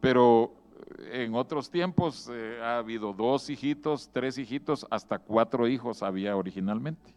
Pero 0.00 0.54
en 1.12 1.34
otros 1.34 1.70
tiempos 1.70 2.30
eh, 2.32 2.58
ha 2.62 2.78
habido 2.78 3.12
dos 3.12 3.50
hijitos, 3.50 4.10
tres 4.12 4.38
hijitos, 4.38 4.86
hasta 4.90 5.18
cuatro 5.18 5.66
hijos 5.66 6.02
había 6.02 6.36
originalmente. 6.36 7.14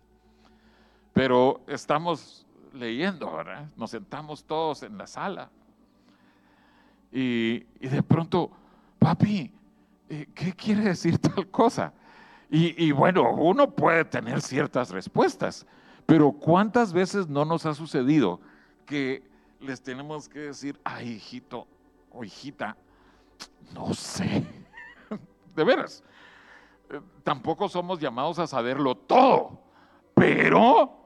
Pero 1.13 1.61
estamos 1.67 2.45
leyendo, 2.73 3.31
¿verdad? 3.31 3.69
Nos 3.77 3.91
sentamos 3.91 4.43
todos 4.43 4.83
en 4.83 4.97
la 4.97 5.07
sala. 5.07 5.49
Y, 7.11 7.59
de 7.79 8.01
pronto, 8.01 8.51
papi, 8.97 9.53
eh, 10.09 10.27
¿qué 10.33 10.53
quiere 10.53 10.83
decir 10.83 11.19
tal 11.19 11.47
cosa? 11.49 11.93
Y, 12.49 12.83
y 12.83 12.91
bueno, 12.91 13.31
uno 13.33 13.69
puede 13.69 14.03
tener 14.05 14.41
ciertas 14.41 14.89
respuestas, 14.89 15.65
pero 16.05 16.31
¿cuántas 16.31 16.91
veces 16.91 17.27
no 17.27 17.45
nos 17.45 17.65
ha 17.65 17.73
sucedido 17.73 18.39
que 18.85 19.23
les 19.59 19.81
tenemos 19.81 20.27
que 20.27 20.39
decir, 20.39 20.79
ay, 20.83 21.13
hijito 21.13 21.67
o 22.11 22.23
hijita, 22.23 22.75
no 23.73 23.93
sé. 23.93 24.45
De 25.55 25.63
veras. 25.63 26.03
Eh, 26.89 26.99
tampoco 27.23 27.69
somos 27.69 27.99
llamados 27.99 28.39
a 28.39 28.47
saberlo 28.47 28.95
todo, 28.95 29.59
pero 30.13 31.02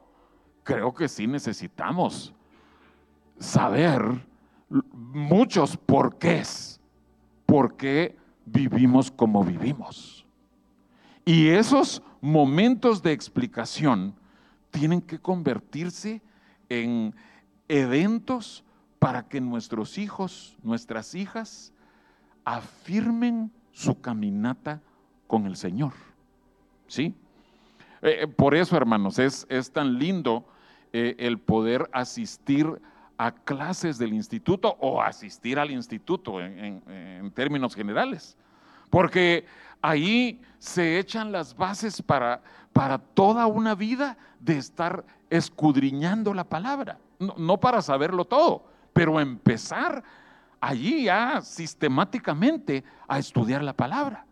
creo 0.68 0.92
que 0.92 1.08
sí 1.08 1.26
necesitamos 1.26 2.34
saber 3.38 4.02
muchos 4.68 5.78
porqués, 5.78 6.78
por 7.46 7.74
qué 7.74 8.18
vivimos 8.44 9.10
como 9.10 9.42
vivimos. 9.42 10.26
Y 11.24 11.48
esos 11.48 12.02
momentos 12.20 13.02
de 13.02 13.12
explicación 13.12 14.14
tienen 14.70 15.00
que 15.00 15.18
convertirse 15.18 16.20
en 16.68 17.14
eventos 17.66 18.62
para 18.98 19.26
que 19.26 19.40
nuestros 19.40 19.96
hijos, 19.96 20.58
nuestras 20.62 21.14
hijas, 21.14 21.72
afirmen 22.44 23.50
su 23.72 24.02
caminata 24.02 24.82
con 25.26 25.46
el 25.46 25.56
Señor. 25.56 25.94
¿Sí? 26.88 27.14
Eh, 28.02 28.26
por 28.26 28.54
eso, 28.54 28.76
hermanos, 28.76 29.18
es, 29.18 29.46
es 29.48 29.72
tan 29.72 29.98
lindo 29.98 30.44
eh, 30.92 31.16
el 31.18 31.38
poder 31.38 31.88
asistir 31.92 32.80
a 33.18 33.32
clases 33.32 33.98
del 33.98 34.12
instituto 34.12 34.76
o 34.80 35.02
asistir 35.02 35.58
al 35.58 35.70
instituto 35.70 36.40
en, 36.40 37.30
términos 37.34 37.74
generales. 37.74 38.36
Porque 38.90 39.44
ahí 39.82 40.40
se 40.58 40.98
echan 40.98 41.32
las 41.32 41.56
bases 41.56 42.00
para, 42.00 42.42
para 42.72 42.98
toda 42.98 43.46
una 43.46 43.74
vida 43.74 44.16
de 44.38 44.56
estar 44.58 45.04
escudriñando 45.30 46.32
la 46.32 46.44
palabra. 46.44 46.98
No, 47.18 47.34
no 47.36 47.58
para 47.58 47.82
saberlo 47.82 48.24
todo, 48.24 48.64
pero 48.92 49.20
empezar 49.20 50.02
allí 50.60 51.04
ya 51.04 51.40
sistemáticamente 51.40 52.84
a 53.08 53.18
estudiar 53.18 53.62
la 53.62 53.72
palabra. 53.72 54.24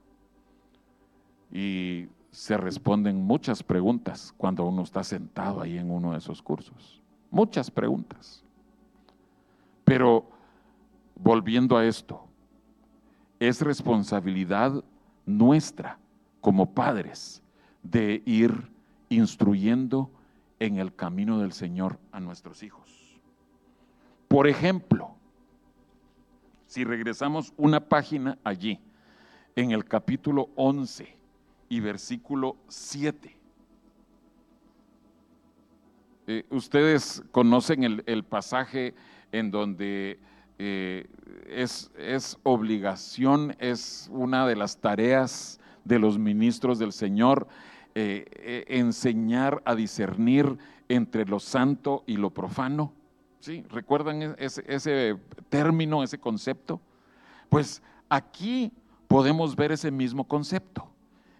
Y 1.52 2.08
se 2.36 2.54
responden 2.58 3.16
muchas 3.16 3.62
preguntas 3.62 4.34
cuando 4.36 4.66
uno 4.66 4.82
está 4.82 5.02
sentado 5.02 5.62
ahí 5.62 5.78
en 5.78 5.90
uno 5.90 6.12
de 6.12 6.18
esos 6.18 6.42
cursos. 6.42 7.00
Muchas 7.30 7.70
preguntas. 7.70 8.44
Pero 9.86 10.28
volviendo 11.14 11.78
a 11.78 11.86
esto, 11.86 12.26
es 13.40 13.62
responsabilidad 13.62 14.84
nuestra 15.24 15.98
como 16.42 16.74
padres 16.74 17.42
de 17.82 18.22
ir 18.26 18.70
instruyendo 19.08 20.10
en 20.60 20.76
el 20.76 20.94
camino 20.94 21.38
del 21.38 21.52
Señor 21.52 21.98
a 22.12 22.20
nuestros 22.20 22.62
hijos. 22.62 23.18
Por 24.28 24.46
ejemplo, 24.46 25.12
si 26.66 26.84
regresamos 26.84 27.54
una 27.56 27.80
página 27.80 28.36
allí, 28.44 28.78
en 29.54 29.70
el 29.70 29.86
capítulo 29.86 30.50
11 30.54 31.16
y 31.68 31.80
versículo 31.80 32.56
7. 32.68 33.36
Eh, 36.28 36.44
ustedes 36.50 37.22
conocen 37.30 37.84
el, 37.84 38.24
pasaje 38.24 38.94
en 39.30 39.50
donde 39.52 40.18
eh, 40.58 41.06
es, 41.48 41.92
es, 41.96 42.36
obligación, 42.42 43.54
es 43.60 44.08
una 44.12 44.46
de 44.46 44.56
las 44.56 44.78
tareas 44.78 45.60
de 45.84 46.00
los 46.00 46.18
ministros 46.18 46.80
del 46.80 46.92
Señor, 46.92 47.46
eh, 47.94 48.64
enseñar 48.66 49.62
a 49.64 49.74
discernir 49.76 50.58
entre 50.88 51.24
lo 51.26 51.38
santo 51.38 52.02
y 52.06 52.16
lo 52.16 52.30
profano. 52.30 52.92
¿Sí? 53.38 53.64
¿Recuerdan 53.70 54.22
e-, 54.22 54.34
ese 54.38 55.16
término, 55.48 56.02
ese 56.02 56.18
concepto? 56.18 56.80
Pues 57.48 57.82
aquí 58.08 58.72
podemos 59.06 59.54
ver 59.54 59.70
ese 59.70 59.92
mismo 59.92 60.24
concepto. 60.24 60.90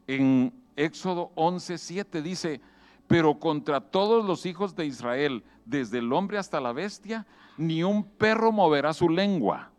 En 0.06 0.52
Éxodo 0.76 1.32
11:7 1.34 2.22
dice, 2.22 2.60
pero 3.06 3.38
contra 3.38 3.80
todos 3.80 4.24
los 4.24 4.46
hijos 4.46 4.74
de 4.74 4.86
Israel, 4.86 5.44
desde 5.64 5.98
el 5.98 6.12
hombre 6.12 6.38
hasta 6.38 6.60
la 6.60 6.72
bestia, 6.72 7.26
ni 7.56 7.82
un 7.82 8.04
perro 8.04 8.52
moverá 8.52 8.92
su 8.92 9.08
lengua. 9.08 9.70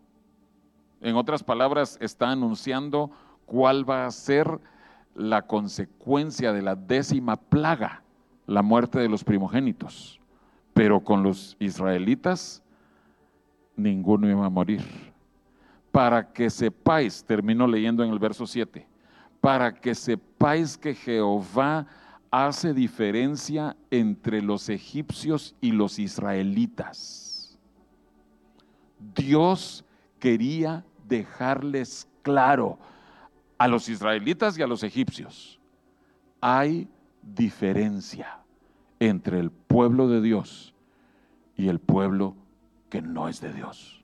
En 1.01 1.15
otras 1.15 1.43
palabras, 1.43 1.97
está 2.01 2.31
anunciando 2.31 3.11
cuál 3.45 3.89
va 3.89 4.05
a 4.05 4.11
ser 4.11 4.59
la 5.15 5.43
consecuencia 5.43 6.53
de 6.53 6.61
la 6.61 6.75
décima 6.75 7.35
plaga, 7.35 8.03
la 8.45 8.61
muerte 8.61 8.99
de 8.99 9.09
los 9.09 9.23
primogénitos. 9.23 10.19
Pero 10.73 10.99
con 11.01 11.23
los 11.23 11.55
israelitas, 11.59 12.63
ninguno 13.75 14.29
iba 14.29 14.45
a 14.45 14.49
morir. 14.49 14.83
Para 15.91 16.31
que 16.31 16.49
sepáis, 16.49 17.23
termino 17.23 17.67
leyendo 17.67 18.03
en 18.03 18.11
el 18.11 18.19
verso 18.19 18.45
7, 18.45 18.87
para 19.41 19.73
que 19.73 19.95
sepáis 19.95 20.77
que 20.77 20.93
Jehová 20.93 21.87
hace 22.31 22.73
diferencia 22.73 23.77
entre 23.89 24.41
los 24.41 24.69
egipcios 24.69 25.55
y 25.61 25.71
los 25.71 25.99
israelitas. 25.99 27.57
Dios 29.15 29.85
quería 30.19 30.85
dejarles 31.07 32.07
claro 32.21 32.77
a 33.57 33.67
los 33.67 33.89
israelitas 33.89 34.57
y 34.57 34.61
a 34.61 34.67
los 34.67 34.83
egipcios, 34.83 35.59
hay 36.41 36.87
diferencia 37.21 38.39
entre 38.99 39.39
el 39.39 39.51
pueblo 39.51 40.07
de 40.07 40.21
Dios 40.21 40.73
y 41.55 41.69
el 41.69 41.79
pueblo 41.79 42.35
que 42.89 43.01
no 43.01 43.27
es 43.27 43.41
de 43.41 43.53
Dios. 43.53 44.03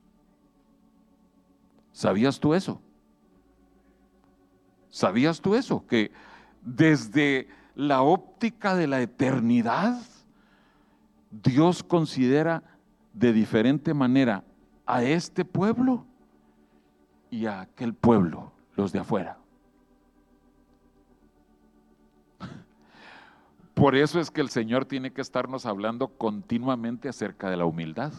¿Sabías 1.91 2.39
tú 2.39 2.53
eso? 2.53 2.81
¿Sabías 4.93 5.41
tú 5.41 5.55
eso? 5.55 5.87
Que 5.87 6.11
desde 6.61 7.47
la 7.73 8.03
óptica 8.03 8.75
de 8.75 8.85
la 8.85 9.01
eternidad, 9.01 9.99
Dios 11.31 11.81
considera 11.81 12.61
de 13.11 13.33
diferente 13.33 13.95
manera 13.95 14.43
a 14.85 15.01
este 15.01 15.45
pueblo 15.45 16.05
y 17.31 17.47
a 17.47 17.61
aquel 17.61 17.95
pueblo, 17.95 18.51
los 18.75 18.91
de 18.91 18.99
afuera. 18.99 19.39
Por 23.73 23.95
eso 23.95 24.19
es 24.19 24.29
que 24.29 24.41
el 24.41 24.49
Señor 24.49 24.85
tiene 24.85 25.11
que 25.11 25.21
estarnos 25.21 25.65
hablando 25.65 26.09
continuamente 26.09 27.09
acerca 27.09 27.49
de 27.49 27.57
la 27.57 27.65
humildad. 27.65 28.13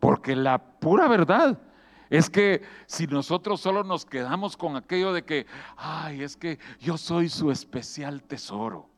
Porque 0.00 0.34
la 0.34 0.56
pura 0.56 1.06
verdad 1.06 1.60
es 2.10 2.30
que 2.30 2.62
si 2.86 3.06
nosotros 3.06 3.60
solo 3.60 3.82
nos 3.84 4.04
quedamos 4.04 4.56
con 4.56 4.76
aquello 4.76 5.12
de 5.12 5.24
que, 5.24 5.46
ay, 5.76 6.22
es 6.22 6.36
que 6.36 6.58
yo 6.80 6.96
soy 6.96 7.28
su 7.28 7.50
especial 7.50 8.22
tesoro. 8.22 8.88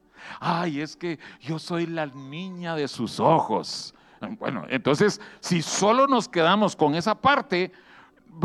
Ay, 0.40 0.80
es 0.80 0.96
que 0.96 1.18
yo 1.40 1.58
soy 1.58 1.86
la 1.86 2.06
niña 2.06 2.74
de 2.74 2.88
sus 2.88 3.20
ojos. 3.20 3.94
Bueno, 4.38 4.64
entonces, 4.68 5.20
si 5.40 5.62
solo 5.62 6.06
nos 6.06 6.28
quedamos 6.28 6.74
con 6.74 6.94
esa 6.94 7.14
parte, 7.14 7.72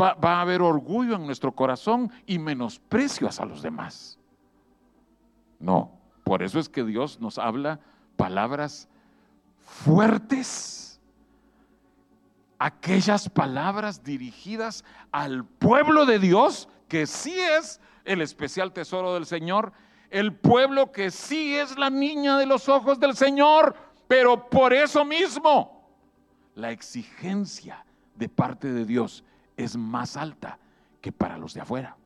va, 0.00 0.16
a 0.22 0.40
haber 0.40 0.62
orgullo 0.62 1.16
en 1.16 1.26
nuestro 1.26 1.52
corazón 1.52 2.10
y 2.26 2.38
menosprecio 2.38 3.28
hacia 3.28 3.44
los 3.44 3.62
demás. 3.62 4.18
No, 5.58 5.92
por 6.22 6.42
eso 6.42 6.58
es 6.58 6.68
que 6.68 6.84
Dios 6.84 7.20
nos 7.20 7.38
habla 7.38 7.80
palabras 8.16 8.88
fuertes 9.64 10.93
aquellas 12.64 13.28
palabras 13.28 14.02
dirigidas 14.02 14.86
al 15.12 15.44
pueblo 15.44 16.06
de 16.06 16.18
Dios, 16.18 16.66
que 16.88 17.06
sí 17.06 17.38
es 17.38 17.78
el 18.06 18.22
especial 18.22 18.72
tesoro 18.72 19.12
del 19.12 19.26
Señor, 19.26 19.74
el 20.08 20.32
pueblo 20.32 20.90
que 20.90 21.10
sí 21.10 21.54
es 21.54 21.76
la 21.76 21.90
niña 21.90 22.38
de 22.38 22.46
los 22.46 22.70
ojos 22.70 22.98
del 22.98 23.14
Señor, 23.16 23.76
pero 24.08 24.48
por 24.48 24.72
eso 24.72 25.04
mismo 25.04 25.90
la 26.54 26.70
exigencia 26.70 27.84
de 28.14 28.30
parte 28.30 28.72
de 28.72 28.86
Dios 28.86 29.24
es 29.58 29.76
más 29.76 30.16
alta 30.16 30.58
que 31.02 31.12
para 31.12 31.36
los 31.36 31.52
de 31.52 31.60
afuera. 31.60 31.98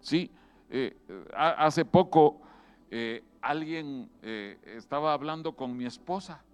Sí, 0.00 0.30
eh, 0.70 0.96
hace 1.36 1.84
poco 1.84 2.40
eh, 2.90 3.22
alguien 3.42 4.08
eh, 4.22 4.58
estaba 4.64 5.12
hablando 5.12 5.54
con 5.54 5.76
mi 5.76 5.84
esposa 5.84 6.45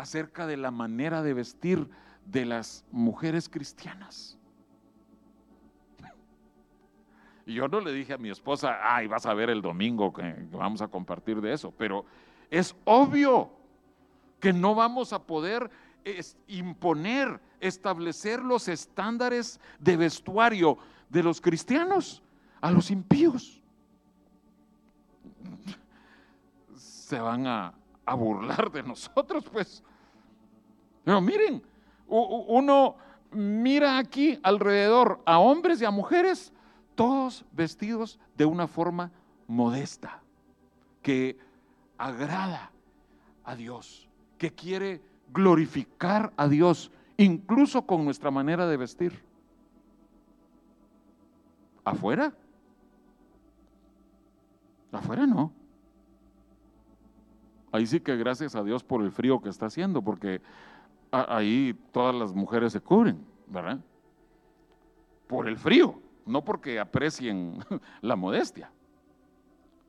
acerca 0.00 0.46
de 0.46 0.56
la 0.56 0.70
manera 0.70 1.22
de 1.22 1.34
vestir 1.34 1.88
de 2.24 2.46
las 2.46 2.84
mujeres 2.90 3.48
cristianas. 3.48 4.38
Yo 7.46 7.68
no 7.68 7.80
le 7.80 7.92
dije 7.92 8.14
a 8.14 8.18
mi 8.18 8.30
esposa, 8.30 8.78
ay, 8.80 9.08
vas 9.08 9.26
a 9.26 9.34
ver 9.34 9.50
el 9.50 9.60
domingo 9.60 10.12
que 10.12 10.48
vamos 10.52 10.80
a 10.80 10.88
compartir 10.88 11.40
de 11.40 11.52
eso, 11.52 11.72
pero 11.76 12.04
es 12.50 12.74
obvio 12.84 13.50
que 14.38 14.52
no 14.52 14.74
vamos 14.74 15.12
a 15.12 15.22
poder 15.22 15.70
imponer, 16.46 17.40
establecer 17.60 18.40
los 18.40 18.68
estándares 18.68 19.60
de 19.80 19.96
vestuario 19.96 20.78
de 21.10 21.22
los 21.22 21.40
cristianos 21.40 22.22
a 22.60 22.70
los 22.70 22.90
impíos. 22.90 23.60
Se 26.74 27.18
van 27.18 27.46
a 27.46 27.74
burlar 28.14 28.70
de 28.70 28.82
nosotros, 28.82 29.44
pues. 29.52 29.82
Pero 31.04 31.20
miren, 31.20 31.62
uno 32.08 32.96
mira 33.30 33.98
aquí 33.98 34.38
alrededor 34.42 35.20
a 35.24 35.38
hombres 35.38 35.80
y 35.80 35.84
a 35.84 35.90
mujeres, 35.90 36.52
todos 36.94 37.44
vestidos 37.52 38.18
de 38.36 38.44
una 38.44 38.66
forma 38.66 39.10
modesta, 39.46 40.22
que 41.02 41.38
agrada 41.96 42.70
a 43.44 43.56
Dios, 43.56 44.08
que 44.38 44.50
quiere 44.50 45.00
glorificar 45.32 46.32
a 46.36 46.48
Dios, 46.48 46.90
incluso 47.16 47.82
con 47.82 48.04
nuestra 48.04 48.30
manera 48.30 48.66
de 48.66 48.76
vestir. 48.76 49.22
¿Afuera? 51.84 52.32
Afuera 54.92 55.26
no. 55.26 55.52
Ahí 57.72 57.86
sí 57.86 58.00
que 58.00 58.16
gracias 58.16 58.54
a 58.56 58.64
Dios 58.64 58.82
por 58.82 59.02
el 59.02 59.12
frío 59.12 59.40
que 59.40 59.48
está 59.48 59.66
haciendo, 59.66 60.02
porque 60.02 60.42
ahí 61.10 61.78
todas 61.92 62.14
las 62.14 62.32
mujeres 62.32 62.72
se 62.72 62.80
cubren, 62.80 63.24
¿verdad? 63.46 63.78
Por 65.26 65.48
el 65.48 65.56
frío, 65.56 66.00
no 66.26 66.44
porque 66.44 66.78
aprecien 66.78 67.58
la 68.00 68.16
modestia. 68.16 68.70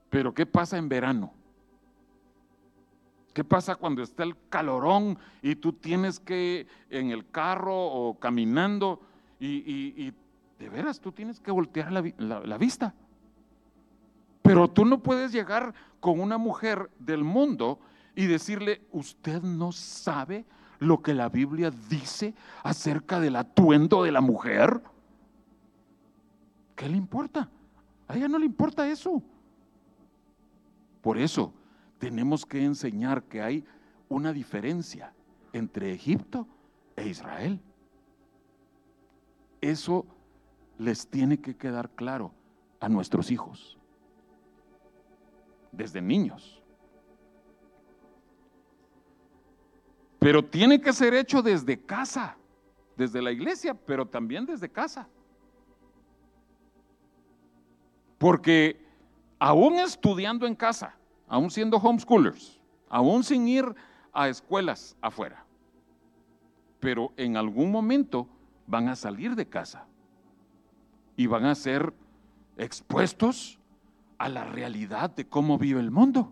Pero 0.09 0.33
¿qué 0.33 0.45
pasa 0.45 0.77
en 0.77 0.89
verano? 0.89 1.33
¿Qué 3.33 3.43
pasa 3.43 3.75
cuando 3.75 4.03
está 4.03 4.23
el 4.23 4.35
calorón 4.49 5.17
y 5.41 5.55
tú 5.55 5.71
tienes 5.71 6.19
que 6.19 6.67
en 6.89 7.11
el 7.11 7.29
carro 7.29 7.75
o 7.75 8.19
caminando 8.19 9.01
y, 9.39 10.11
de 10.59 10.69
veras 10.69 10.99
tú 10.99 11.11
tienes 11.11 11.39
que 11.39 11.49
voltear 11.49 11.91
la 11.91 12.57
vista? 12.57 12.93
Pero 14.41 14.67
tú 14.67 14.85
no 14.85 15.01
puedes 15.01 15.31
llegar 15.31 15.73
con 15.99 16.19
una 16.19 16.37
mujer 16.37 16.89
del 16.99 17.23
mundo 17.23 17.79
y 18.15 18.25
decirle, 18.25 18.81
usted 18.91 19.41
no 19.41 19.71
sabe 19.71 20.45
lo 20.81 21.03
que 21.03 21.13
la 21.13 21.29
Biblia 21.29 21.71
dice 21.89 22.33
acerca 22.63 23.19
del 23.19 23.35
atuendo 23.35 24.01
de 24.01 24.11
la 24.11 24.19
mujer. 24.19 24.81
¿Qué 26.75 26.89
le 26.89 26.97
importa? 26.97 27.51
A 28.07 28.17
ella 28.17 28.27
no 28.27 28.39
le 28.39 28.47
importa 28.47 28.89
eso. 28.89 29.21
Por 31.01 31.19
eso 31.19 31.53
tenemos 31.99 32.47
que 32.47 32.63
enseñar 32.63 33.21
que 33.23 33.43
hay 33.43 33.63
una 34.09 34.33
diferencia 34.33 35.13
entre 35.53 35.93
Egipto 35.93 36.47
e 36.95 37.07
Israel. 37.07 37.61
Eso 39.61 40.07
les 40.79 41.07
tiene 41.07 41.39
que 41.39 41.55
quedar 41.55 41.91
claro 41.91 42.33
a 42.79 42.89
nuestros 42.89 43.29
hijos 43.29 43.77
desde 45.71 46.01
niños. 46.01 46.60
Pero 50.21 50.45
tiene 50.45 50.79
que 50.79 50.93
ser 50.93 51.15
hecho 51.15 51.41
desde 51.41 51.81
casa, 51.81 52.37
desde 52.95 53.23
la 53.23 53.31
iglesia, 53.31 53.73
pero 53.73 54.05
también 54.05 54.45
desde 54.45 54.69
casa. 54.69 55.07
Porque 58.19 58.79
aún 59.39 59.79
estudiando 59.79 60.45
en 60.45 60.53
casa, 60.53 60.95
aún 61.27 61.49
siendo 61.49 61.77
homeschoolers, 61.77 62.61
aún 62.87 63.23
sin 63.23 63.47
ir 63.47 63.65
a 64.13 64.29
escuelas 64.29 64.95
afuera, 65.01 65.43
pero 66.79 67.13
en 67.17 67.35
algún 67.35 67.71
momento 67.71 68.27
van 68.67 68.89
a 68.89 68.95
salir 68.95 69.35
de 69.35 69.47
casa 69.47 69.87
y 71.17 71.25
van 71.25 71.45
a 71.45 71.55
ser 71.55 71.95
expuestos 72.57 73.57
a 74.19 74.29
la 74.29 74.45
realidad 74.45 75.09
de 75.09 75.27
cómo 75.27 75.57
vive 75.57 75.79
el 75.79 75.89
mundo. 75.89 76.31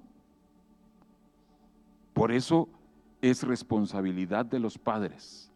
Por 2.14 2.32
eso 2.32 2.70
es 3.22 3.44
responsabilidad 3.44 4.46
de 4.46 4.60
los 4.60 4.78
padres 4.78 5.52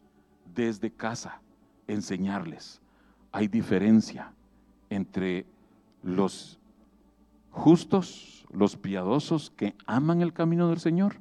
desde 0.54 0.91
casa 0.91 1.41
enseñarles. 1.88 2.82
Hay 3.32 3.47
diferencia 3.47 4.34
entre 4.89 5.45
los 6.04 6.60
justos, 7.52 8.45
los 8.52 8.76
piadosos 8.76 9.52
que 9.52 9.76
aman 9.86 10.21
el 10.21 10.34
camino 10.34 10.69
del 10.69 10.80
Señor 10.80 11.15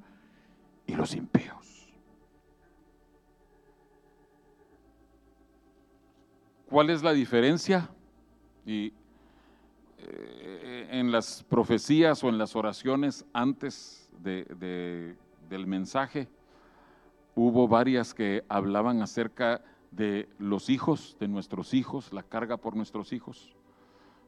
y 0.87 0.95
los 0.95 1.15
impíos. 1.15 1.89
¿Cuál 6.69 6.91
es 6.91 7.03
la 7.03 7.13
diferencia? 7.13 7.91
Y 8.65 8.93
eh, 9.99 10.89
en 10.91 11.13
las 11.13 11.45
profecías 11.45 12.25
o 12.25 12.29
en 12.29 12.39
las 12.39 12.57
oraciones 12.57 13.27
antes 13.33 14.09
del 15.53 15.67
mensaje, 15.67 16.29
hubo 17.35 17.69
varias 17.69 18.15
que 18.15 18.45
hablaban 18.49 19.03
acerca 19.03 19.63
de 19.91 20.29
los 20.39 20.71
hijos, 20.71 21.17
de 21.21 21.29
nuestros 21.29 21.75
hijos, 21.75 22.13
la 22.13 22.23
carga 22.23 22.57
por 22.57 22.75
nuestros 22.75 23.13
hijos. 23.13 23.55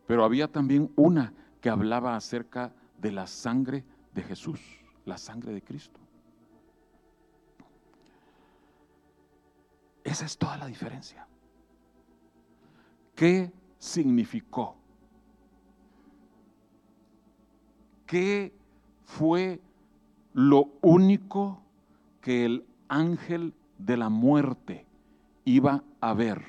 Pero 0.06 0.24
había 0.24 0.48
también 0.48 0.92
una 0.96 1.32
que 1.60 1.70
hablaba 1.70 2.14
acerca 2.14 2.72
de 2.98 3.10
la 3.10 3.26
sangre 3.26 3.84
de 4.12 4.22
Jesús, 4.22 4.60
la 5.04 5.18
sangre 5.18 5.52
de 5.52 5.62
Cristo. 5.62 5.98
Esa 10.04 10.26
es 10.26 10.36
toda 10.36 10.58
la 10.58 10.66
diferencia. 10.66 11.26
¿Qué 13.14 13.50
significó 13.78 14.76
¿Qué 18.06 18.52
fue 19.04 19.60
lo 20.34 20.68
único 20.82 21.62
que 22.20 22.44
el 22.44 22.66
ángel 22.88 23.54
de 23.78 23.96
la 23.96 24.08
muerte 24.08 24.84
iba 25.44 25.84
a 26.00 26.12
ver 26.12 26.44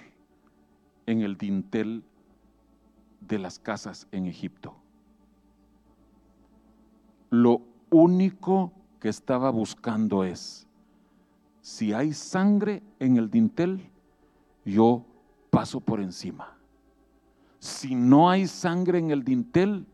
en 1.05 1.21
el 1.21 1.37
dintel 1.37 2.03
de 3.21 3.39
las 3.39 3.59
casas 3.59 4.07
en 4.11 4.25
Egipto? 4.25 4.75
Lo 7.29 7.61
único 7.91 8.73
que 8.99 9.09
estaba 9.09 9.51
buscando 9.51 10.23
es, 10.23 10.67
si 11.61 11.93
hay 11.93 12.13
sangre 12.13 12.81
en 12.99 13.17
el 13.17 13.29
dintel, 13.29 13.89
yo 14.65 15.05
paso 15.51 15.79
por 15.79 15.99
encima. 15.99 16.57
Si 17.59 17.93
no 17.93 18.29
hay 18.29 18.47
sangre 18.47 18.97
en 18.97 19.11
el 19.11 19.23
dintel, 19.23 19.85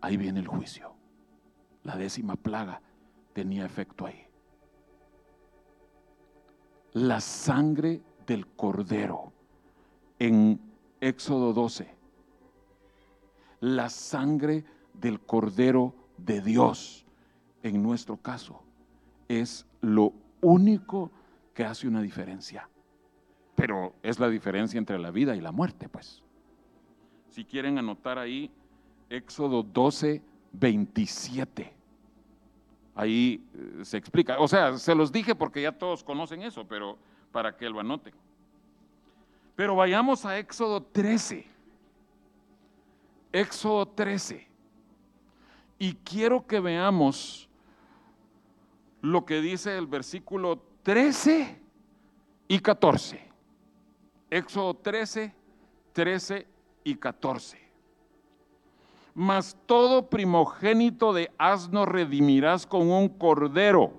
ahí 0.00 0.16
viene 0.16 0.40
el 0.40 0.46
juicio. 0.46 0.95
La 1.86 1.96
décima 1.96 2.34
plaga 2.34 2.80
tenía 3.32 3.64
efecto 3.64 4.06
ahí. 4.06 4.26
La 6.94 7.20
sangre 7.20 8.02
del 8.26 8.44
cordero 8.48 9.32
en 10.18 10.60
Éxodo 11.00 11.52
12. 11.52 11.88
La 13.60 13.88
sangre 13.88 14.64
del 14.94 15.20
cordero 15.20 15.94
de 16.16 16.40
Dios 16.40 17.06
en 17.62 17.80
nuestro 17.84 18.16
caso 18.16 18.64
es 19.28 19.64
lo 19.80 20.12
único 20.40 21.12
que 21.54 21.64
hace 21.64 21.86
una 21.86 22.02
diferencia. 22.02 22.68
Pero 23.54 23.94
es 24.02 24.18
la 24.18 24.28
diferencia 24.28 24.78
entre 24.78 24.98
la 24.98 25.12
vida 25.12 25.36
y 25.36 25.40
la 25.40 25.52
muerte, 25.52 25.88
pues. 25.88 26.20
Si 27.28 27.44
quieren 27.44 27.78
anotar 27.78 28.18
ahí 28.18 28.50
Éxodo 29.08 29.62
12, 29.62 30.20
27. 30.52 31.75
Ahí 32.96 33.44
eh, 33.54 33.84
se 33.84 33.98
explica. 33.98 34.38
O 34.40 34.48
sea, 34.48 34.78
se 34.78 34.94
los 34.94 35.12
dije 35.12 35.34
porque 35.34 35.62
ya 35.62 35.70
todos 35.70 36.02
conocen 36.02 36.42
eso, 36.42 36.66
pero 36.66 36.96
para 37.30 37.54
que 37.54 37.68
lo 37.68 37.78
anoten. 37.78 38.14
Pero 39.54 39.76
vayamos 39.76 40.24
a 40.24 40.38
Éxodo 40.38 40.82
13. 40.82 41.46
Éxodo 43.32 43.86
13. 43.86 44.48
Y 45.78 45.92
quiero 45.92 46.46
que 46.46 46.58
veamos 46.58 47.48
lo 49.02 49.26
que 49.26 49.42
dice 49.42 49.76
el 49.76 49.86
versículo 49.86 50.62
13 50.82 51.60
y 52.48 52.58
14. 52.58 53.20
Éxodo 54.30 54.74
13, 54.74 55.34
13 55.92 56.46
y 56.82 56.94
14 56.94 57.65
mas 59.16 59.56
todo 59.64 60.10
primogénito 60.10 61.14
de 61.14 61.30
asno 61.38 61.86
redimirás 61.86 62.66
con 62.66 62.90
un 62.90 63.08
cordero. 63.08 63.94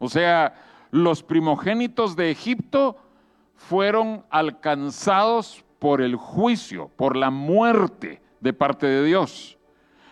O 0.00 0.08
sea, 0.08 0.54
los 0.90 1.22
primogénitos 1.22 2.16
de 2.16 2.32
Egipto 2.32 2.96
fueron 3.54 4.24
alcanzados 4.28 5.64
por 5.78 6.02
el 6.02 6.16
juicio, 6.16 6.90
por 6.96 7.16
la 7.16 7.30
muerte 7.30 8.20
de 8.40 8.52
parte 8.52 8.88
de 8.88 9.04
Dios. 9.04 9.56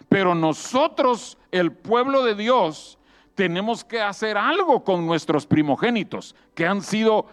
Pero 0.08 0.36
nosotros, 0.36 1.36
el 1.50 1.72
pueblo 1.72 2.22
de 2.22 2.36
Dios, 2.36 2.96
tenemos 3.34 3.84
que 3.84 4.00
hacer 4.00 4.38
algo 4.38 4.84
con 4.84 5.04
nuestros 5.04 5.48
primogénitos 5.48 6.36
que 6.54 6.64
han 6.64 6.80
sido 6.80 7.26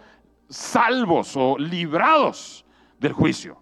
salvos 0.48 1.36
o 1.36 1.56
librados 1.56 2.64
del 2.98 3.12
juicio. 3.12 3.61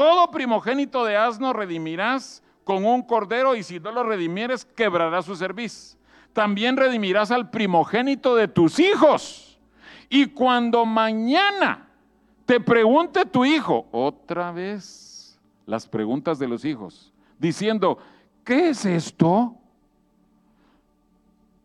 Todo 0.00 0.30
primogénito 0.30 1.04
de 1.04 1.14
asno 1.18 1.52
redimirás 1.52 2.42
con 2.64 2.86
un 2.86 3.02
cordero 3.02 3.54
y 3.54 3.62
si 3.62 3.78
no 3.80 3.92
lo 3.92 4.02
redimieres, 4.02 4.64
quebrarás 4.64 5.26
su 5.26 5.36
cerviz. 5.36 5.98
También 6.32 6.78
redimirás 6.78 7.30
al 7.30 7.50
primogénito 7.50 8.34
de 8.34 8.48
tus 8.48 8.78
hijos. 8.78 9.60
Y 10.08 10.28
cuando 10.28 10.86
mañana 10.86 11.86
te 12.46 12.60
pregunte 12.60 13.26
tu 13.26 13.44
hijo, 13.44 13.88
otra 13.90 14.52
vez 14.52 15.38
las 15.66 15.86
preguntas 15.86 16.38
de 16.38 16.48
los 16.48 16.64
hijos, 16.64 17.12
diciendo, 17.38 17.98
¿qué 18.42 18.70
es 18.70 18.86
esto? 18.86 19.54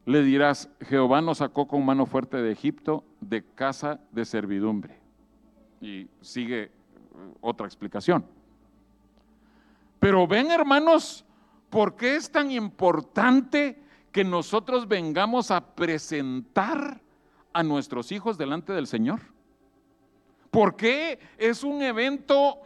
Le 0.06 0.22
dirás, 0.24 0.70
Jehová 0.82 1.22
nos 1.22 1.38
sacó 1.38 1.70
con 1.70 1.86
mano 1.86 2.06
fuerte 2.06 2.36
de 2.36 2.52
Egipto, 2.52 3.06
de 3.22 3.46
casa 3.46 4.02
de 4.12 4.26
servidumbre. 4.26 5.00
Y 5.80 6.10
sigue 6.20 6.75
otra 7.42 7.66
explicación. 7.68 8.26
Pero 10.00 10.28
ven 10.28 10.52
hermanos, 10.52 11.26
¿por 11.70 11.96
qué 11.96 12.16
es 12.16 12.32
tan 12.32 12.52
importante 12.52 13.84
que 14.12 14.24
nosotros 14.24 14.88
vengamos 14.88 15.52
a 15.52 15.76
presentar 15.76 17.02
a 17.56 17.64
nuestros 17.64 18.12
hijos 18.12 18.38
delante 18.38 18.74
del 18.74 18.86
Señor. 18.86 19.22
Porque 20.52 21.20
es 21.38 21.64
un 21.64 21.82
evento 21.82 22.60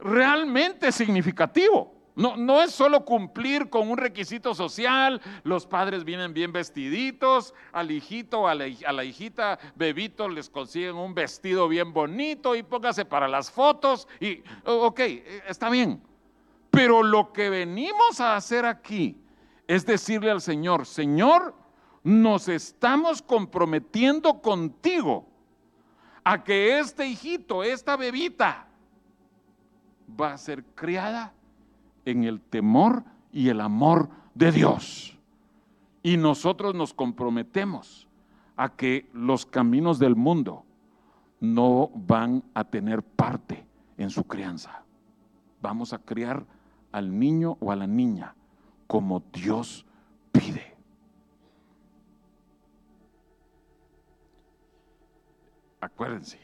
realmente 0.00 0.90
significativo. 0.90 1.91
No, 2.14 2.36
no, 2.36 2.60
es 2.60 2.72
solo 2.72 3.06
cumplir 3.06 3.70
con 3.70 3.90
un 3.90 3.96
requisito 3.96 4.54
social, 4.54 5.20
los 5.44 5.66
padres 5.66 6.04
vienen 6.04 6.34
bien 6.34 6.52
vestiditos, 6.52 7.54
al 7.72 7.90
hijito, 7.90 8.46
a 8.46 8.54
la, 8.54 8.66
a 8.86 8.92
la, 8.92 9.04
hijita, 9.04 9.58
bebito, 9.76 10.28
les 10.28 10.50
consiguen 10.50 10.96
un 10.96 11.14
vestido 11.14 11.68
bien 11.68 11.94
bonito 11.94 12.54
y 12.54 12.62
póngase 12.62 13.06
para 13.06 13.28
las 13.28 13.50
fotos 13.50 14.06
y, 14.20 14.42
ok, 14.64 15.00
está 15.48 15.70
bien. 15.70 16.02
Pero 16.70 17.02
lo 17.02 17.32
que 17.32 17.48
venimos 17.48 18.20
a 18.20 18.36
hacer 18.36 18.66
aquí 18.66 19.16
es 19.66 19.86
decirle 19.86 20.30
al 20.30 20.42
Señor, 20.42 20.84
Señor, 20.84 21.54
nos 22.02 22.48
estamos 22.48 23.22
comprometiendo 23.22 24.42
contigo 24.42 25.26
a 26.24 26.44
que 26.44 26.78
este 26.78 27.06
hijito, 27.06 27.62
esta 27.62 27.96
bebita, 27.96 28.68
va 30.20 30.34
a 30.34 30.38
ser 30.38 30.62
criada 30.74 31.32
en 32.04 32.24
el 32.24 32.40
temor 32.40 33.04
y 33.32 33.48
el 33.48 33.60
amor 33.60 34.08
de 34.34 34.52
Dios. 34.52 35.18
Y 36.02 36.16
nosotros 36.16 36.74
nos 36.74 36.94
comprometemos 36.94 38.08
a 38.56 38.70
que 38.70 39.08
los 39.12 39.46
caminos 39.46 39.98
del 39.98 40.16
mundo 40.16 40.64
no 41.40 41.90
van 41.94 42.44
a 42.54 42.64
tener 42.64 43.02
parte 43.02 43.66
en 43.96 44.10
su 44.10 44.24
crianza. 44.24 44.84
Vamos 45.60 45.92
a 45.92 45.98
criar 45.98 46.44
al 46.90 47.18
niño 47.18 47.56
o 47.60 47.72
a 47.72 47.76
la 47.76 47.86
niña 47.86 48.34
como 48.86 49.22
Dios 49.32 49.86
pide. 50.30 50.76
Acuérdense, 55.80 56.38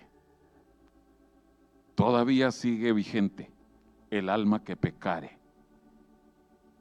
todavía 1.94 2.50
sigue 2.50 2.92
vigente 2.92 3.50
el 4.10 4.28
alma 4.30 4.64
que 4.64 4.76
pecare 4.76 5.37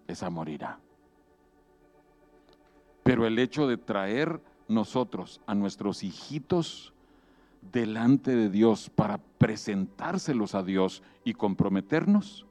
esa 0.07 0.29
morirá. 0.29 0.79
Pero 3.03 3.25
el 3.25 3.39
hecho 3.39 3.67
de 3.67 3.77
traer 3.77 4.41
nosotros 4.67 5.41
a 5.45 5.55
nuestros 5.55 6.03
hijitos 6.03 6.93
delante 7.71 8.35
de 8.35 8.49
Dios 8.49 8.89
para 8.89 9.19
presentárselos 9.37 10.55
a 10.55 10.63
Dios 10.63 11.03
y 11.23 11.33
comprometernos, 11.33 12.45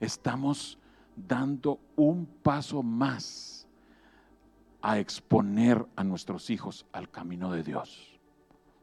estamos 0.00 0.78
dando 1.16 1.78
un 1.96 2.26
paso 2.26 2.82
más 2.82 3.66
a 4.82 4.98
exponer 4.98 5.86
a 5.96 6.04
nuestros 6.04 6.50
hijos 6.50 6.84
al 6.92 7.10
camino 7.10 7.50
de 7.50 7.62
Dios. 7.62 8.18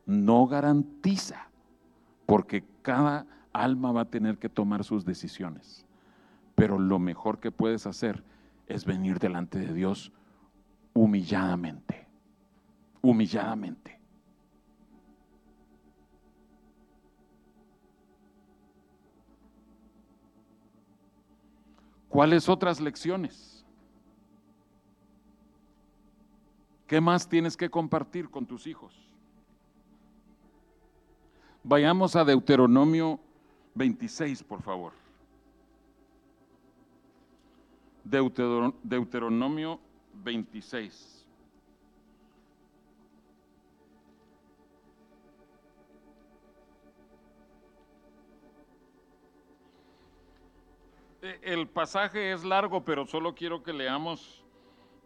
No 0.06 0.48
garantiza, 0.48 1.50
porque 2.26 2.64
cada 2.82 3.28
alma 3.54 3.92
va 3.92 4.02
a 4.02 4.10
tener 4.10 4.38
que 4.40 4.50
tomar 4.50 4.84
sus 4.84 5.06
decisiones. 5.06 5.86
Pero 6.56 6.80
lo 6.80 7.00
mejor 7.00 7.40
que 7.40 7.52
puedes 7.52 7.86
hacer 7.86 8.24
es 8.68 8.86
venir 8.86 9.20
delante 9.20 9.60
de 9.60 9.74
Dios 9.74 10.12
humilladamente, 10.94 12.08
humilladamente. 13.02 14.00
¿Cuáles 22.10 22.50
otras 22.50 22.82
lecciones? 22.82 23.66
¿Qué 26.86 27.00
más 27.00 27.30
tienes 27.30 27.56
que 27.56 27.70
compartir 27.70 28.30
con 28.30 28.46
tus 28.46 28.68
hijos? 28.68 28.94
Vayamos 31.64 32.18
a 32.18 32.26
Deuteronomio 32.26 33.18
26, 33.76 34.44
por 34.44 34.62
favor. 34.62 34.92
Deuteronomio 38.04 39.80
26. 40.24 41.26
E, 51.22 51.40
el 51.44 51.68
pasaje 51.68 52.32
es 52.32 52.44
largo, 52.44 52.84
pero 52.84 53.06
solo 53.06 53.36
quiero 53.36 53.62
que 53.62 53.74
leamos 53.74 54.44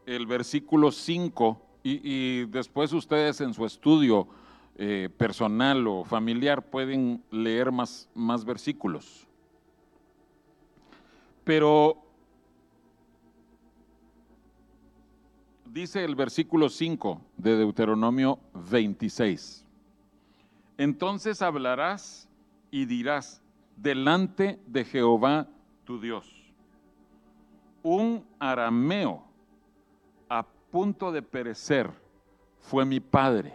el 0.05 0.25
versículo 0.25 0.91
5 0.91 1.62
y, 1.84 2.45
después 2.45 2.93
ustedes 2.93 3.41
en 3.41 3.53
su 3.53 3.65
estudio 3.65 4.27
eh, 4.77 5.10
personal 5.17 5.88
o 5.88 6.03
familiar 6.03 6.63
pueden 6.63 7.23
leer 7.29 7.71
más, 7.71 8.10
más 8.15 8.43
versículos. 8.43 9.27
Pero 11.43 12.05
dice 15.76 16.06
el 16.06 16.16
versículo 16.16 16.70
5 16.70 17.20
de 17.36 17.58
Deuteronomio 17.58 18.40
26. 18.72 19.66
Entonces 20.78 21.42
hablarás 21.42 22.30
y 22.72 22.86
dirás 22.86 23.42
delante 23.76 24.58
de 24.68 24.86
Jehová 24.86 25.50
tu 25.84 26.00
Dios. 26.00 26.32
Un 27.84 28.26
arameo 28.40 29.26
a 30.30 30.44
punto 30.72 31.12
de 31.12 31.22
perecer 31.22 31.92
fue 32.62 32.86
mi 32.86 33.02
padre, 33.02 33.54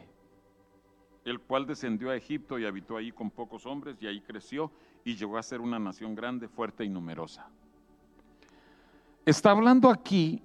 el 1.24 1.40
cual 1.40 1.66
descendió 1.66 2.10
a 2.10 2.16
Egipto 2.16 2.58
y 2.58 2.66
habitó 2.66 2.98
ahí 2.98 3.12
con 3.12 3.30
pocos 3.30 3.64
hombres 3.64 3.96
y 3.98 4.06
ahí 4.06 4.20
creció 4.20 4.70
y 5.06 5.16
llegó 5.16 5.38
a 5.38 5.42
ser 5.42 5.62
una 5.62 5.78
nación 5.78 6.14
grande, 6.14 6.48
fuerte 6.48 6.84
y 6.84 6.90
numerosa. 6.90 7.48
Está 9.24 9.52
hablando 9.52 9.88
aquí 9.88 10.42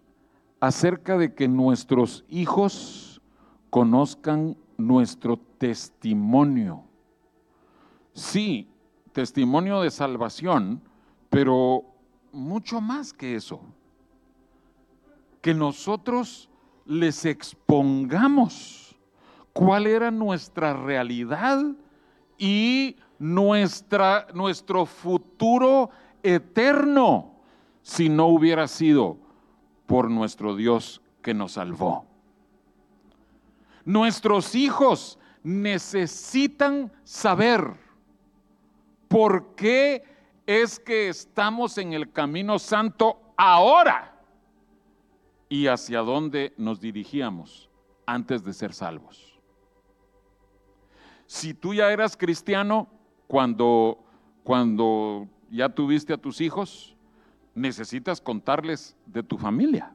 acerca 0.66 1.16
de 1.16 1.36
que 1.36 1.48
nuestros 1.48 2.26
hijos 2.28 3.22
conozcan 3.70 4.58
nuestro 4.78 5.38
testimonio. 5.38 6.84
Sí, 8.14 8.68
testimonio 9.14 9.82
de 9.82 9.92
salvación, 9.92 10.82
pero 11.30 11.84
mucho 12.32 12.82
más 12.82 13.14
que 13.14 13.36
eso. 13.36 13.62
Que 15.42 15.54
nosotros 15.54 16.50
les 16.88 17.26
expongamos 17.26 18.98
cuál 19.54 19.86
era 19.86 20.10
nuestra 20.10 20.74
realidad 20.74 21.64
y 22.40 22.96
nuestra, 23.20 24.26
nuestro 24.34 24.88
futuro 24.88 25.92
eterno 26.24 27.36
si 27.84 28.10
no 28.10 28.26
hubiera 28.30 28.68
sido 28.68 29.25
por 29.86 30.10
nuestro 30.10 30.56
Dios 30.56 31.02
que 31.22 31.34
nos 31.34 31.54
salvó. 31.54 32.06
Nuestros 33.84 34.56
hijos 34.56 35.20
necesitan 35.44 36.92
saber 37.04 37.76
por 39.08 39.56
qué 39.56 40.04
es 40.48 40.80
que 40.80 41.10
estamos 41.10 41.78
en 41.78 41.94
el 41.94 42.12
camino 42.12 42.60
santo 42.60 43.20
ahora 43.38 44.22
y 45.50 45.68
hacia 45.68 46.00
dónde 46.00 46.54
nos 46.58 46.80
dirigíamos 46.80 47.70
antes 48.06 48.44
de 48.44 48.54
ser 48.54 48.74
salvos. 48.74 49.40
Si 51.28 51.54
tú 51.54 51.74
ya 51.74 51.92
eras 51.92 52.18
cristiano 52.18 52.88
cuando, 53.28 54.04
cuando 54.44 55.28
ya 55.50 55.70
tuviste 55.70 56.14
a 56.14 56.18
tus 56.18 56.42
hijos, 56.42 56.95
necesitas 57.56 58.22
contarles 58.22 58.96
de 59.06 59.24
tu 59.24 59.38
familia 59.38 59.92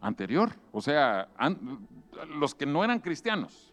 anterior, 0.00 0.52
o 0.72 0.80
sea, 0.80 1.28
los 2.38 2.54
que 2.54 2.66
no 2.66 2.84
eran 2.84 3.00
cristianos. 3.00 3.72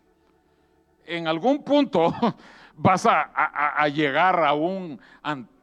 En 1.06 1.28
algún 1.28 1.64
punto 1.64 2.14
vas 2.78 3.06
a, 3.06 3.88
llegar 3.90 4.44
a 4.44 4.54
un 4.54 5.00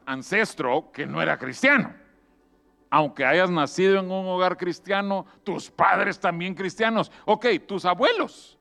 ancestro 0.05 0.91
que 0.91 1.05
no 1.05 1.21
era 1.21 1.37
cristiano. 1.37 1.93
Aunque 2.89 3.25
hayas 3.25 3.49
nacido 3.49 3.99
en 3.99 4.11
un 4.11 4.27
hogar 4.27 4.57
cristiano, 4.57 5.25
tus 5.43 5.71
padres 5.71 6.19
también 6.19 6.53
cristianos. 6.53 7.11
Ok, 7.25 7.47
tus 7.65 7.85
abuelos. 7.85 8.59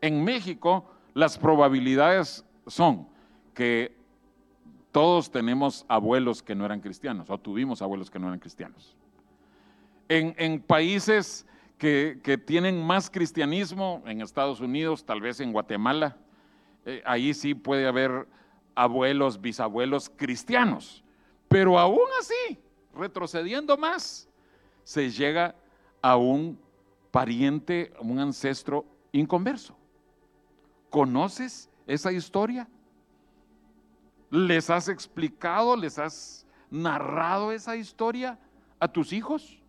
En 0.00 0.22
México 0.22 0.84
las 1.14 1.38
probabilidades 1.38 2.44
son 2.66 3.08
que 3.54 3.96
todos 4.92 5.30
tenemos 5.30 5.86
abuelos 5.88 6.42
que 6.42 6.54
no 6.54 6.66
eran 6.66 6.80
cristianos, 6.80 7.30
o 7.30 7.38
tuvimos 7.38 7.80
abuelos 7.80 8.10
que 8.10 8.18
no 8.18 8.28
eran 8.28 8.38
cristianos. 8.38 8.94
En, 10.08 10.60
países 10.60 11.46
que, 11.78 12.20
tienen 12.46 12.86
más 12.86 13.08
cristianismo, 13.08 14.02
en 14.04 14.20
Estados 14.20 14.60
Unidos, 14.60 15.04
tal 15.06 15.22
vez 15.22 15.40
en 15.40 15.52
Guatemala, 15.52 16.18
eh, 16.84 17.02
ahí 17.06 17.32
sí 17.32 17.54
puede 17.54 17.86
haber 17.86 18.28
abuelos, 18.74 19.40
bisabuelos 19.40 20.10
cristianos. 20.14 21.02
Pero 21.48 21.78
aún 21.78 22.08
así, 22.20 22.58
retrocediendo 22.94 23.78
más, 23.78 24.28
se 24.84 25.10
llega 25.10 25.54
a 26.02 26.16
un 26.16 26.58
pariente, 27.10 27.94
un 28.00 28.18
ancestro 28.18 28.84
inconverso. 29.12 29.74
¿Conoces 30.90 31.70
esa 31.86 32.12
historia? 32.12 32.68
¿Les 34.32 34.70
has 34.70 34.88
explicado, 34.88 35.76
les 35.76 35.98
has 35.98 36.46
narrado 36.70 37.52
esa 37.52 37.76
historia 37.76 38.38
a 38.80 38.88
tus 38.88 39.12
hijos? 39.12 39.60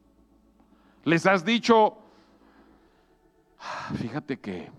¿Les 1.04 1.26
has 1.26 1.44
dicho, 1.44 1.98
ah, 3.60 3.92
fíjate 3.94 4.40
que 4.40 4.72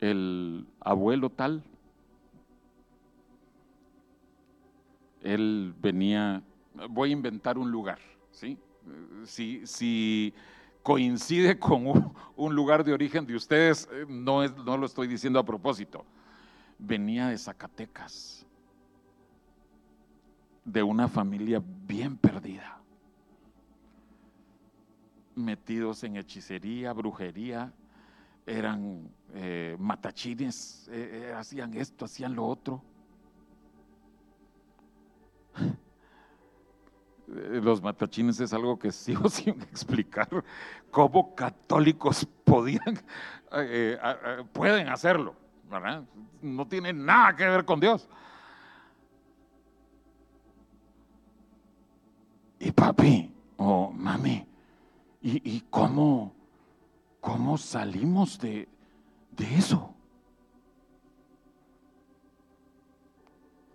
el 0.00 0.66
abuelo 0.80 1.28
tal, 1.28 1.62
él 5.22 5.74
venía, 5.78 6.42
voy 6.88 7.10
a 7.10 7.12
inventar 7.12 7.58
un 7.58 7.70
lugar, 7.70 7.98
¿sí? 8.30 8.56
Si, 9.24 10.32
coincide 10.82 11.58
con 11.58 12.14
un, 12.34 12.54
lugar 12.54 12.82
de 12.82 12.94
origen 12.94 13.26
de 13.26 13.36
ustedes, 13.36 13.86
eh, 13.92 14.06
no, 14.08 14.42
es, 14.42 14.56
no 14.56 14.78
lo 14.78 14.86
estoy 14.86 15.06
diciendo 15.06 15.38
a 15.38 15.44
propósito, 15.44 16.06
venía 16.78 17.28
de 17.28 17.36
Zacatecas, 17.36 18.37
de 20.68 20.82
una 20.82 21.08
familia 21.08 21.62
bien 21.86 22.16
perdida, 22.18 22.78
metidos 25.34 26.04
en 26.04 26.16
hechicería, 26.16 26.92
brujería, 26.92 27.72
eran 28.44 29.10
eh, 29.34 29.76
matachines, 29.78 30.86
eh, 30.92 31.32
hacían 31.36 31.72
esto, 31.74 32.04
hacían 32.04 32.34
lo 32.34 32.44
otro. 32.46 32.82
Los 37.26 37.82
matachines 37.82 38.38
es 38.40 38.52
algo 38.52 38.78
que 38.78 38.92
sigo 38.92 39.28
sin 39.30 39.60
explicar 39.62 40.28
cómo 40.90 41.34
católicos 41.34 42.26
podían, 42.44 43.00
eh, 43.52 43.98
pueden 44.52 44.88
hacerlo, 44.88 45.34
No 46.42 46.66
tiene 46.66 46.92
nada 46.92 47.34
que 47.34 47.46
ver 47.46 47.64
con 47.64 47.80
Dios. 47.80 48.06
Papi, 52.72 53.32
o 53.56 53.66
oh, 53.66 53.90
mami, 53.92 54.46
¿y, 55.20 55.56
¿y, 55.56 55.60
cómo, 55.70 56.34
cómo 57.20 57.58
salimos 57.58 58.38
de, 58.38 58.68
de 59.32 59.54
eso? 59.56 59.94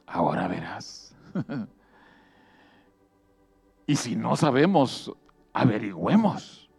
Ahora 0.06 0.48
verás. 0.48 1.16
y 3.88 3.96
si 3.96 4.16
no 4.16 4.36
sabemos, 4.36 5.12
averigüemos. 5.54 6.70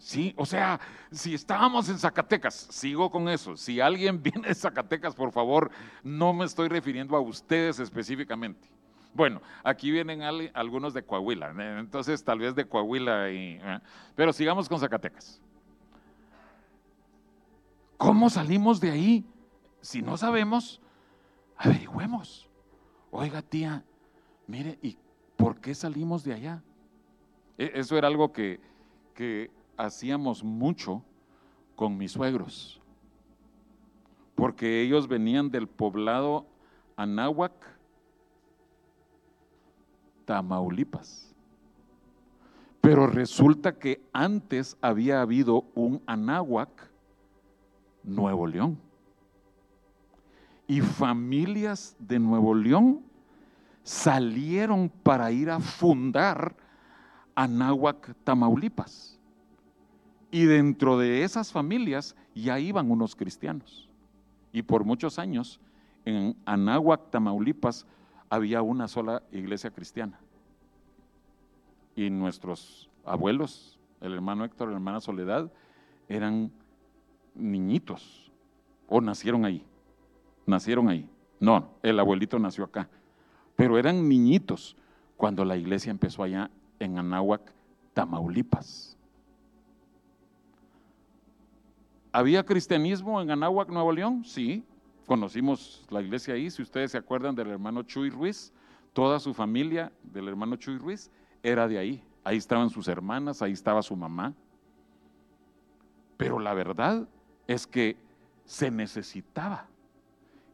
Sí, 0.00 0.34
o 0.38 0.46
sea, 0.46 0.80
si 1.10 1.34
estábamos 1.34 1.88
en 1.90 1.98
Zacatecas, 1.98 2.54
sigo 2.70 3.10
con 3.10 3.28
eso. 3.28 3.56
Si 3.56 3.80
alguien 3.80 4.22
viene 4.22 4.48
de 4.48 4.54
Zacatecas, 4.54 5.14
por 5.14 5.30
favor, 5.30 5.70
no 6.02 6.32
me 6.32 6.46
estoy 6.46 6.68
refiriendo 6.68 7.16
a 7.16 7.20
ustedes 7.20 7.78
específicamente. 7.78 8.68
Bueno, 9.12 9.42
aquí 9.64 9.90
vienen 9.90 10.22
algunos 10.54 10.94
de 10.94 11.02
Coahuila, 11.02 11.50
¿eh? 11.50 11.78
entonces 11.80 12.22
tal 12.22 12.38
vez 12.38 12.54
de 12.54 12.64
Coahuila, 12.64 13.30
y, 13.30 13.58
¿eh? 13.60 13.80
pero 14.14 14.32
sigamos 14.32 14.68
con 14.68 14.78
Zacatecas. 14.78 15.40
¿Cómo 17.96 18.30
salimos 18.30 18.80
de 18.80 18.90
ahí? 18.90 19.24
Si 19.80 20.00
no 20.00 20.16
sabemos, 20.16 20.80
averigüemos. 21.56 22.48
Oiga, 23.10 23.42
tía, 23.42 23.84
mire, 24.46 24.78
¿y 24.80 24.96
por 25.36 25.60
qué 25.60 25.74
salimos 25.74 26.22
de 26.22 26.34
allá? 26.34 26.62
E, 27.58 27.72
eso 27.74 27.98
era 27.98 28.06
algo 28.06 28.32
que, 28.32 28.60
que 29.14 29.50
hacíamos 29.76 30.44
mucho 30.44 31.02
con 31.74 31.96
mis 31.96 32.12
suegros, 32.12 32.80
porque 34.34 34.82
ellos 34.82 35.08
venían 35.08 35.50
del 35.50 35.66
poblado 35.66 36.46
Anáhuac, 36.96 37.52
Tamaulipas. 40.30 41.34
Pero 42.80 43.08
resulta 43.08 43.76
que 43.76 44.00
antes 44.12 44.76
había 44.80 45.22
habido 45.22 45.64
un 45.74 46.00
Anáhuac, 46.06 46.70
Nuevo 48.04 48.46
León. 48.46 48.78
Y 50.68 50.82
familias 50.82 51.96
de 51.98 52.20
Nuevo 52.20 52.54
León 52.54 53.00
salieron 53.82 54.88
para 54.88 55.32
ir 55.32 55.50
a 55.50 55.58
fundar 55.58 56.54
Anáhuac, 57.34 58.14
Tamaulipas. 58.22 59.18
Y 60.30 60.44
dentro 60.44 60.96
de 60.96 61.24
esas 61.24 61.50
familias 61.50 62.14
ya 62.36 62.60
iban 62.60 62.88
unos 62.88 63.16
cristianos. 63.16 63.90
Y 64.52 64.62
por 64.62 64.84
muchos 64.84 65.18
años 65.18 65.58
en 66.04 66.36
Anáhuac, 66.44 67.10
Tamaulipas, 67.10 67.84
había 68.30 68.62
una 68.62 68.88
sola 68.88 69.22
iglesia 69.32 69.70
cristiana. 69.70 70.18
Y 71.96 72.08
nuestros 72.08 72.88
abuelos, 73.04 73.78
el 74.00 74.14
hermano 74.14 74.44
Héctor, 74.44 74.68
la 74.68 74.74
hermana 74.74 75.00
Soledad, 75.00 75.52
eran 76.08 76.50
niñitos 77.34 78.30
o 78.88 79.00
nacieron 79.00 79.44
ahí. 79.44 79.64
Nacieron 80.46 80.88
ahí. 80.88 81.08
No, 81.40 81.70
el 81.82 81.98
abuelito 81.98 82.38
nació 82.38 82.64
acá. 82.64 82.88
Pero 83.56 83.76
eran 83.76 84.08
niñitos 84.08 84.76
cuando 85.16 85.44
la 85.44 85.56
iglesia 85.56 85.90
empezó 85.90 86.22
allá 86.22 86.50
en 86.78 86.98
Anáhuac, 86.98 87.52
Tamaulipas. 87.92 88.96
¿Había 92.12 92.44
cristianismo 92.44 93.20
en 93.20 93.30
Anáhuac, 93.30 93.68
Nuevo 93.68 93.92
León? 93.92 94.24
Sí, 94.24 94.64
conocimos 95.10 95.84
la 95.90 96.00
iglesia 96.00 96.34
ahí, 96.34 96.52
si 96.52 96.62
ustedes 96.62 96.92
se 96.92 96.96
acuerdan 96.96 97.34
del 97.34 97.48
hermano 97.48 97.82
Chuy 97.82 98.10
Ruiz, 98.10 98.52
toda 98.92 99.18
su 99.18 99.34
familia 99.34 99.90
del 100.04 100.28
hermano 100.28 100.54
Chuy 100.54 100.78
Ruiz 100.78 101.10
era 101.42 101.66
de 101.66 101.78
ahí. 101.78 102.04
Ahí 102.22 102.36
estaban 102.36 102.70
sus 102.70 102.86
hermanas, 102.86 103.42
ahí 103.42 103.50
estaba 103.50 103.82
su 103.82 103.96
mamá. 103.96 104.34
Pero 106.16 106.38
la 106.38 106.54
verdad 106.54 107.08
es 107.48 107.66
que 107.66 107.96
se 108.44 108.70
necesitaba 108.70 109.66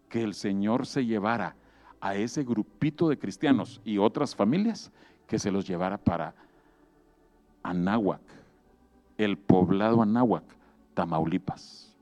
que 0.09 0.23
el 0.23 0.33
Señor 0.33 0.87
se 0.87 1.05
llevara 1.05 1.55
a 2.01 2.15
ese 2.15 2.43
grupito 2.43 3.11
de 3.11 3.19
cristianos 3.19 3.83
y 3.85 3.99
otras 3.99 4.35
familias 4.35 4.91
que 5.27 5.39
se 5.39 5.51
los 5.51 5.69
llevara 5.69 5.99
para 5.99 6.35
Anáhuac, 7.63 8.23
el 9.19 9.37
poblado 9.37 10.01
Anáhuac, 10.01 10.45
Tamaulipas. 10.95 11.95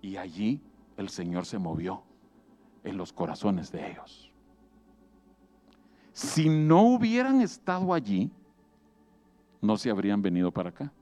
Y 0.00 0.16
allí 0.16 0.62
el 0.96 1.08
Señor 1.08 1.46
se 1.46 1.58
movió 1.58 2.02
en 2.84 2.96
los 2.96 3.12
corazones 3.12 3.70
de 3.72 3.90
ellos. 3.90 4.30
Si 6.12 6.48
no 6.48 6.82
hubieran 6.82 7.40
estado 7.40 7.92
allí, 7.92 8.30
no 9.60 9.76
se 9.76 9.90
habrían 9.90 10.22
venido 10.22 10.50
para 10.50 10.70
acá. 10.70 10.92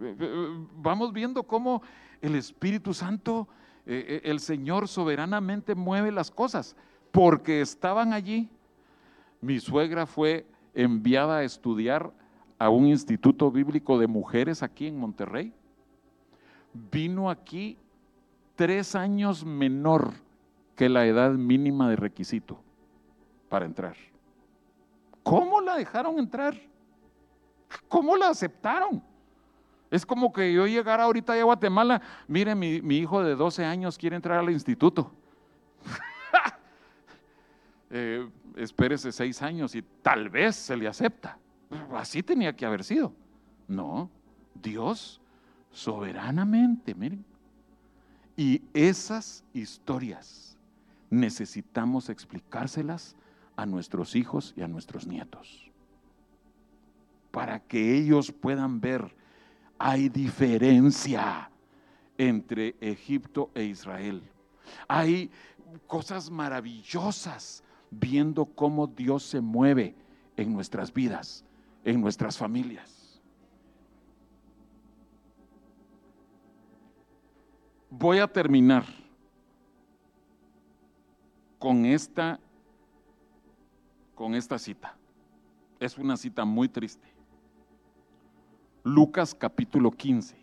Eh, 0.00 0.16
eh, 0.18 0.66
vamos 0.76 1.12
viendo 1.12 1.42
cómo 1.42 1.82
el 2.20 2.34
Espíritu 2.36 2.94
Santo, 2.94 3.48
eh, 3.86 4.20
el 4.24 4.40
Señor 4.40 4.86
soberanamente 4.86 5.74
mueve 5.74 6.12
las 6.12 6.30
cosas, 6.30 6.76
porque 7.10 7.60
estaban 7.60 8.12
allí. 8.12 8.48
Mi 9.40 9.58
suegra 9.58 10.06
fue 10.06 10.46
enviada 10.74 11.38
a 11.38 11.44
estudiar 11.44 12.12
a 12.58 12.68
un 12.68 12.86
instituto 12.86 13.50
bíblico 13.50 13.98
de 13.98 14.06
mujeres 14.06 14.62
aquí 14.62 14.86
en 14.86 14.98
Monterrey 14.98 15.52
vino 16.72 17.30
aquí 17.30 17.76
tres 18.56 18.94
años 18.94 19.44
menor 19.44 20.12
que 20.76 20.88
la 20.88 21.06
edad 21.06 21.32
mínima 21.32 21.88
de 21.88 21.96
requisito 21.96 22.60
para 23.48 23.66
entrar. 23.66 23.96
¿Cómo 25.22 25.60
la 25.60 25.76
dejaron 25.76 26.18
entrar? 26.18 26.54
¿Cómo 27.88 28.16
la 28.16 28.28
aceptaron? 28.28 29.02
Es 29.90 30.06
como 30.06 30.32
que 30.32 30.52
yo 30.52 30.66
llegara 30.66 31.04
ahorita 31.04 31.32
a 31.32 31.42
Guatemala, 31.42 32.00
mire, 32.28 32.54
mi, 32.54 32.96
hijo 32.96 33.22
de 33.22 33.34
12 33.34 33.64
años 33.64 33.98
quiere 33.98 34.16
entrar 34.16 34.38
al 34.38 34.50
instituto. 34.50 35.12
eh, 37.90 38.28
espérese 38.56 39.10
seis 39.10 39.42
años 39.42 39.74
y 39.74 39.82
tal 39.82 40.30
vez 40.30 40.56
se 40.56 40.76
le 40.76 40.86
acepta. 40.86 41.36
Así 41.92 42.22
tenía 42.22 42.54
que 42.54 42.64
haber 42.64 42.84
sido. 42.84 43.12
No, 43.66 44.08
Dios 44.54 45.19
soberanamente, 45.72 46.94
miren. 46.94 47.24
Y 48.36 48.62
esas 48.72 49.44
historias 49.52 50.56
necesitamos 51.10 52.08
explicárselas 52.08 53.16
a 53.56 53.66
nuestros 53.66 54.16
hijos 54.16 54.54
y 54.56 54.62
a 54.62 54.68
nuestros 54.68 55.06
nietos, 55.06 55.70
para 57.30 57.60
que 57.60 57.96
ellos 57.96 58.32
puedan 58.32 58.80
ver, 58.80 59.14
hay 59.78 60.08
diferencia 60.08 61.50
entre 62.16 62.76
Egipto 62.80 63.50
e 63.54 63.64
Israel. 63.64 64.22
Hay 64.88 65.30
cosas 65.86 66.30
maravillosas 66.30 67.62
viendo 67.90 68.46
cómo 68.46 68.86
Dios 68.86 69.24
se 69.24 69.40
mueve 69.40 69.94
en 70.36 70.52
nuestras 70.52 70.92
vidas 70.92 71.44
en 71.84 72.00
nuestras 72.00 72.36
familias. 72.36 72.99
Voy 77.90 78.18
a 78.18 78.28
terminar 78.28 78.84
con 81.58 81.84
esta 81.84 82.38
con 84.14 84.34
esta 84.34 84.58
cita. 84.58 84.94
Es 85.80 85.98
una 85.98 86.16
cita 86.16 86.44
muy 86.44 86.68
triste. 86.68 87.08
Lucas 88.84 89.34
capítulo 89.34 89.90
15. 89.90 90.36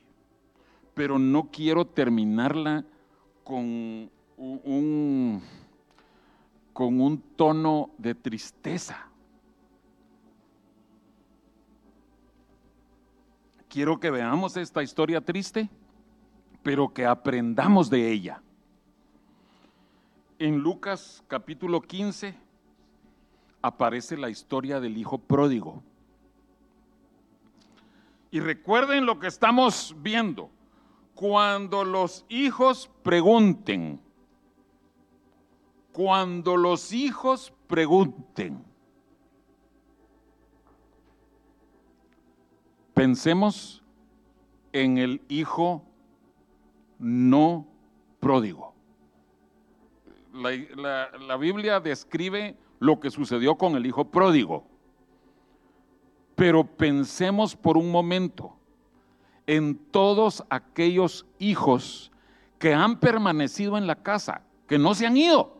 Pero 0.93 1.17
no 1.19 1.49
quiero 1.51 1.85
terminarla 1.85 2.83
con 3.43 4.09
un, 4.35 5.41
con 6.73 6.99
un 6.99 7.21
tono 7.35 7.91
de 7.97 8.15
tristeza. 8.15 9.07
Quiero 13.69 13.99
que 13.99 14.09
veamos 14.09 14.57
esta 14.57 14.81
historia 14.81 15.21
triste, 15.21 15.69
pero 16.67 16.93
que 16.93 17.05
aprendamos 17.05 17.89
de 17.89 18.11
ella. 18.11 18.41
En 20.37 20.57
Lucas 20.57 21.23
capítulo 21.29 21.79
15 21.79 22.35
aparece 23.61 24.17
la 24.17 24.29
historia 24.29 24.81
del 24.81 24.97
hijo 24.97 25.17
pródigo. 25.17 25.81
Y 28.31 28.41
recuerden 28.41 29.05
lo 29.05 29.17
que 29.17 29.27
estamos 29.27 29.95
viendo. 29.99 30.49
Cuando 31.15 31.85
los 31.85 32.25
hijos 32.27 32.91
pregunten, 33.01 34.01
cuando 35.93 36.57
los 36.57 36.91
hijos 36.91 37.53
pregunten, 37.67 38.61
pensemos 42.93 43.81
en 44.73 44.97
el 44.97 45.21
hijo 45.29 45.86
no 46.99 47.67
pródigo. 48.19 48.73
La, 50.33 51.09
la, 51.17 51.37
Biblia 51.37 51.79
describe 51.79 52.55
lo 52.79 52.99
que 52.99 53.09
sucedió 53.09 53.55
con 53.55 53.75
el 53.75 53.85
hijo 53.85 54.05
pródigo. 54.05 54.65
Pero 56.35 56.63
pensemos 56.63 57.55
por 57.55 57.77
un 57.77 57.91
momento 57.91 58.55
en 59.47 59.75
todos 59.75 60.43
aquellos 60.49 61.25
hijos 61.39 62.11
que 62.59 62.73
han 62.73 62.99
permanecido 62.99 63.77
en 63.77 63.87
la 63.87 63.95
casa, 63.95 64.41
que 64.67 64.77
no 64.77 64.93
se 64.93 65.07
han 65.07 65.17
ido, 65.17 65.57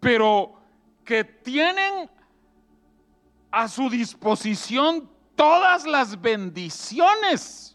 pero 0.00 0.54
que 1.04 1.22
tienen 1.22 2.10
a 3.50 3.68
su 3.68 3.88
disposición 3.88 5.08
todas 5.36 5.86
las 5.86 6.20
bendiciones 6.20 7.73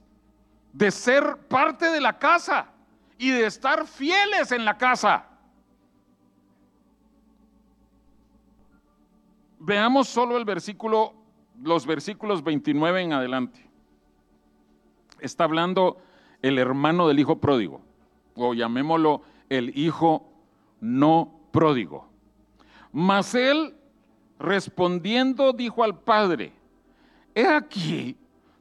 de 0.74 0.92
ser 0.92 1.38
parte 1.48 1.90
de 1.90 2.02
la 2.02 2.18
casa 2.18 2.72
y 3.18 3.30
de 3.30 3.46
estar 3.46 3.86
fieles 3.88 4.52
en 4.52 4.66
la 4.66 4.78
casa. 4.78 5.26
Veamos 9.60 10.08
solo 10.08 10.38
el 10.38 10.46
versículo, 10.46 11.14
los 11.62 11.86
versículos 11.86 12.44
29 12.44 13.02
en 13.02 13.14
adelante. 13.14 13.70
Está 15.20 15.44
hablando 15.44 15.98
el 16.42 16.58
hermano 16.58 17.08
del 17.08 17.20
hijo 17.20 17.40
pródigo, 17.40 17.82
o 18.36 18.54
llamémoslo 18.54 19.22
el 19.50 19.78
hijo 19.78 20.32
no 20.80 21.42
pródigo. 21.52 22.08
Mas 22.94 23.36
él 23.36 23.76
respondiendo 24.40 25.52
dijo 25.52 25.84
al 25.84 26.00
padre, 26.00 26.54
he 27.36 27.46
aquí, 27.46 28.18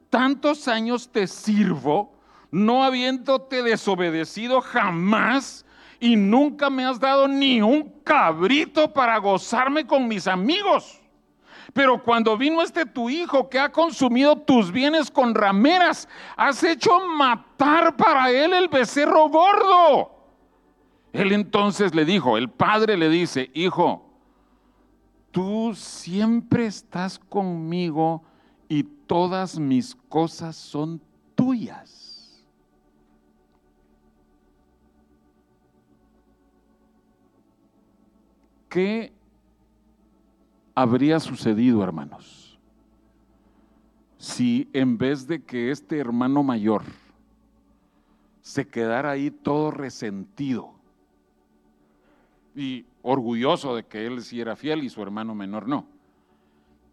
tantos 0.09 0.67
años 0.67 1.09
te 1.09 1.27
sirvo, 1.27 2.13
no 2.51 2.83
habiéndote 2.83 3.63
desobedecido 3.63 4.61
jamás, 4.61 5.65
y 5.99 6.15
nunca 6.15 6.69
me 6.69 6.85
has 6.85 6.99
dado 6.99 7.27
ni 7.27 7.61
un 7.61 7.83
cabrito 8.03 8.93
para 8.93 9.17
gozarme 9.17 9.85
con 9.85 10.07
mis 10.07 10.27
amigos. 10.27 10.99
Pero 11.73 12.01
cuando 12.03 12.37
vino 12.37 12.61
este 12.61 12.85
tu 12.85 13.09
hijo 13.09 13.49
que 13.49 13.59
ha 13.59 13.71
consumido 13.71 14.37
tus 14.37 14.71
bienes 14.71 15.11
con 15.11 15.35
rameras, 15.35 16.07
has 16.35 16.63
hecho 16.63 17.05
matar 17.07 17.95
para 17.95 18.31
él 18.31 18.53
el 18.53 18.69
becerro 18.69 19.29
gordo. 19.29 20.11
Él 21.13 21.31
entonces 21.31 21.93
le 21.93 22.05
dijo, 22.05 22.37
el 22.37 22.49
padre 22.49 22.97
le 22.97 23.09
dice, 23.09 23.51
hijo, 23.53 24.05
tú 25.31 25.73
siempre 25.75 26.65
estás 26.65 27.19
conmigo 27.19 28.23
y 28.67 28.83
todas 29.09 29.57
mis 29.57 29.95
cosas 30.07 30.55
son 30.55 31.01
tuyas. 31.33 32.45
¿Qué 38.69 39.11
habría 40.75 41.19
sucedido, 41.19 41.83
hermanos, 41.83 42.59
si 44.19 44.69
en 44.73 44.99
vez 44.99 45.25
de 45.25 45.41
que 45.41 45.71
este 45.71 45.97
hermano 45.97 46.43
mayor 46.43 46.83
se 48.41 48.67
quedara 48.67 49.09
ahí 49.09 49.31
todo 49.31 49.71
resentido 49.71 50.75
y 52.55 52.85
orgulloso 53.01 53.75
de 53.75 53.87
que 53.87 54.05
él 54.05 54.21
sí 54.21 54.39
era 54.39 54.55
fiel 54.55 54.83
y 54.83 54.89
su 54.89 55.01
hermano 55.01 55.33
menor 55.33 55.67
no? 55.67 55.87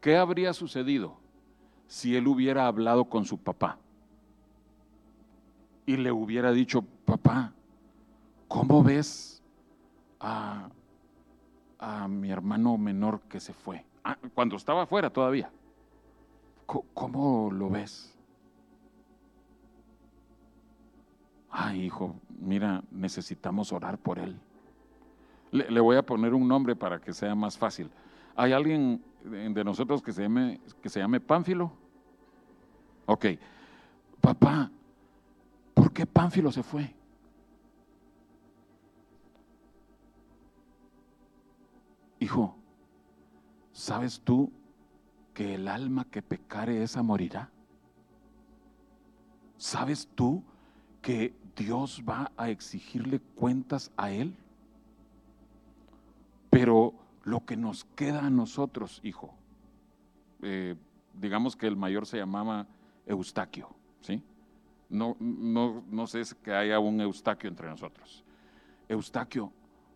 ¿Qué 0.00 0.16
habría 0.16 0.54
sucedido 0.54 1.25
si 1.86 2.16
él 2.16 2.26
hubiera 2.26 2.66
hablado 2.66 3.06
con 3.06 3.24
su 3.24 3.38
papá 3.38 3.78
y 5.86 5.96
le 5.96 6.10
hubiera 6.10 6.52
dicho, 6.52 6.82
papá, 7.04 7.52
¿cómo 8.48 8.82
ves 8.82 9.42
a 10.20 10.68
a 11.78 12.08
mi 12.08 12.30
hermano 12.30 12.78
menor 12.78 13.20
que 13.22 13.40
se 13.40 13.52
fue, 13.52 13.84
ah, 14.04 14.16
cuando 14.34 14.56
estaba 14.56 14.82
afuera 14.82 15.10
todavía. 15.10 15.50
¿Cómo 16.66 17.50
lo 17.52 17.70
ves? 17.70 18.12
Ay, 21.50 21.84
hijo, 21.84 22.16
mira, 22.40 22.82
necesitamos 22.90 23.72
orar 23.72 23.98
por 23.98 24.18
él. 24.18 24.36
Le, 25.52 25.80
voy 25.80 25.96
a 25.96 26.04
poner 26.04 26.34
un 26.34 26.48
nombre 26.48 26.74
para 26.74 27.00
que 27.00 27.12
sea 27.12 27.34
más 27.36 27.56
fácil. 27.56 27.88
¿Hay 28.34 28.52
alguien 28.52 29.00
de 29.30 29.64
nosotros 29.64 30.02
que 30.02 30.12
se 30.12 30.22
llame, 30.22 30.60
que 30.80 30.88
se 30.88 31.00
llame 31.00 31.20
Pánfilo? 31.20 31.72
Ok. 33.06 33.26
Papá, 34.20 34.70
¿por 35.74 35.92
qué 35.92 36.06
Pánfilo 36.06 36.52
se 36.52 36.62
fue? 36.62 36.94
Hijo, 42.18 42.56
¿sabes 43.72 44.20
tú 44.20 44.50
que 45.34 45.54
el 45.54 45.68
alma 45.68 46.04
que 46.04 46.22
pecare 46.22 46.82
esa 46.82 47.02
morirá? 47.02 47.50
¿Sabes 49.58 50.08
tú 50.14 50.42
que 51.02 51.34
Dios 51.54 52.02
va 52.08 52.32
a 52.36 52.50
exigirle 52.50 53.20
cuentas 53.20 53.90
a 53.96 54.10
él? 54.10 54.34
Pero 56.50 56.94
lo 57.26 57.44
que 57.44 57.56
nos 57.56 57.84
queda 57.96 58.24
a 58.24 58.30
nosotros, 58.30 59.00
hijo, 59.02 59.34
eh, 60.42 60.76
digamos 61.12 61.56
que 61.56 61.66
el 61.66 61.76
mayor 61.76 62.06
se 62.06 62.18
llamaba 62.18 62.68
Eustaquio, 63.04 63.68
¿sí? 64.00 64.22
No, 64.88 65.16
no, 65.18 65.82
no 65.90 66.06
sé 66.06 66.22
que 66.40 66.54
haya 66.54 66.78
un 66.78 67.00
Eustaquio 67.00 67.50
entre 67.50 67.68
nosotros. 67.68 68.24
Eustaquio, 68.88 69.52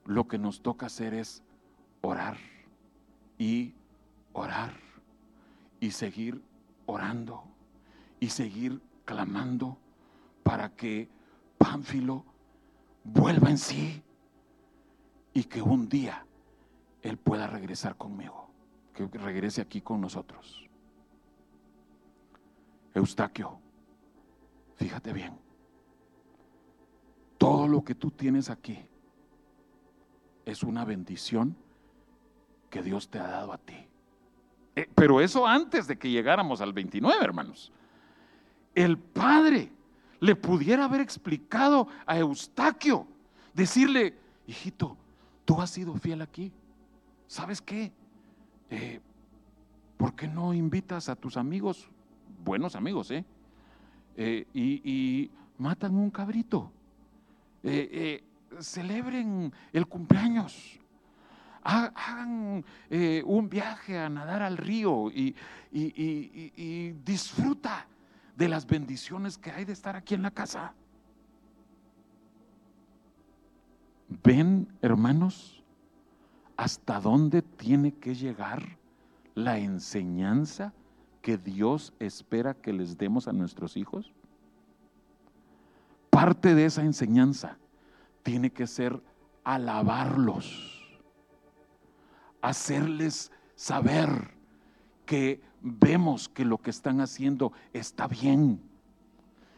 lo 0.07 0.27
que 0.27 0.39
nos 0.39 0.61
toca 0.61 0.87
hacer 0.87 1.15
es 1.15 1.45
orar 2.01 2.37
y 3.39 3.75
orar 4.33 4.73
y 5.79 5.93
seguir 5.93 6.43
orando 6.87 7.45
y 8.19 8.31
seguir 8.31 8.83
clamando 9.05 9.79
para 10.43 10.75
que 10.75 11.09
Pánfilo 11.59 12.25
vuelva 13.05 13.51
en 13.51 13.59
sí 13.59 14.03
y 15.33 15.45
que 15.45 15.63
un 15.63 15.89
día 15.89 16.27
él 17.03 17.17
pueda 17.17 17.47
regresar 17.47 17.97
conmigo, 17.97 18.51
que 18.93 19.07
regrese 19.07 19.61
aquí 19.61 19.81
con 19.81 20.01
nosotros. 20.01 20.69
Eustaquio, 22.95 23.59
fíjate 24.77 25.13
bien, 25.13 25.39
todo 27.39 27.69
lo 27.69 27.83
que 27.83 27.95
tú 27.95 28.11
tienes 28.11 28.51
aquí 28.51 28.79
es 30.45 30.63
una 30.63 30.85
bendición 30.85 31.57
que 32.69 32.83
Dios 32.83 33.09
te 33.09 33.19
ha 33.19 33.27
dado 33.27 33.53
a 33.53 33.59
ti. 33.59 33.77
Eh, 34.77 34.89
pero 34.95 35.21
eso 35.21 35.47
antes 35.47 35.87
de 35.87 35.99
que 35.99 36.11
llegáramos 36.11 36.61
al 36.61 36.73
29, 36.73 37.25
hermanos. 37.25 37.73
El 38.75 38.99
Padre 38.99 39.73
le 40.21 40.37
pudiera 40.37 40.85
haber 40.85 41.01
explicado 41.01 41.89
a 42.07 42.19
Eustaquio, 42.19 43.07
decirle, 43.55 44.17
hijito, 44.47 44.97
tú 45.45 45.61
has 45.61 45.71
sido 45.71 45.95
fiel 45.95 46.23
aquí. 46.23 46.53
¿Sabes 47.31 47.63
qué? 47.63 47.93
Eh, 48.71 48.99
¿por 49.97 50.17
qué 50.17 50.27
no 50.27 50.53
invitas 50.53 51.09
a 51.09 51.15
tus 51.15 51.37
amigos, 51.37 51.89
buenos 52.45 52.75
amigos, 52.75 53.13
eh? 53.13 53.25
eh 54.17 54.49
y, 54.53 55.31
matan 55.57 55.95
un 55.95 56.11
cabrito? 56.11 56.73
Eh, 57.63 58.25
celebren 58.59 59.53
el 59.73 59.87
cumpleaños. 59.87 60.81
Hagan 61.63 62.65
un 63.25 63.49
viaje 63.49 63.97
a 63.97 64.09
nadar 64.09 64.43
al 64.43 64.57
río 64.57 65.09
y, 65.09 65.37
y 65.71 66.91
disfruta 67.05 67.87
de 68.35 68.49
las 68.49 68.67
bendiciones 68.67 69.39
que 69.39 69.53
hay 69.53 69.65
de 69.65 69.75
estar 69.75 69.95
aquí 69.95 70.15
en 70.15 70.23
la 70.23 70.33
casa. 70.33 70.75
¿Ven, 74.25 74.67
hermanos, 74.83 75.60
hasta 76.61 77.01
dónde 77.01 77.41
tiene 77.41 77.95
que 77.95 78.15
llegar 78.15 78.77
la 79.35 79.57
enseñanza 79.59 80.75
que 81.23 81.39
Dios 81.39 81.95
espera 81.99 82.53
que 82.53 82.75
les 82.75 82.99
demos 82.99 83.29
a 83.29 83.33
nuestros 83.33 83.79
hijos? 83.79 84.13
Parte 86.11 86.55
de 86.55 86.67
esa 86.67 86.83
enseñanza 86.83 87.57
tiene 88.23 88.51
que 88.51 88.67
ser 88.67 89.03
alabarlos, 89.43 91.01
hacerles 92.43 93.33
saber 93.55 94.35
que 95.07 95.41
vemos 95.63 96.29
que 96.29 96.45
lo 96.45 96.59
que 96.59 96.69
están 96.69 97.01
haciendo 97.01 97.55
está 97.73 98.07
bien, 98.07 98.61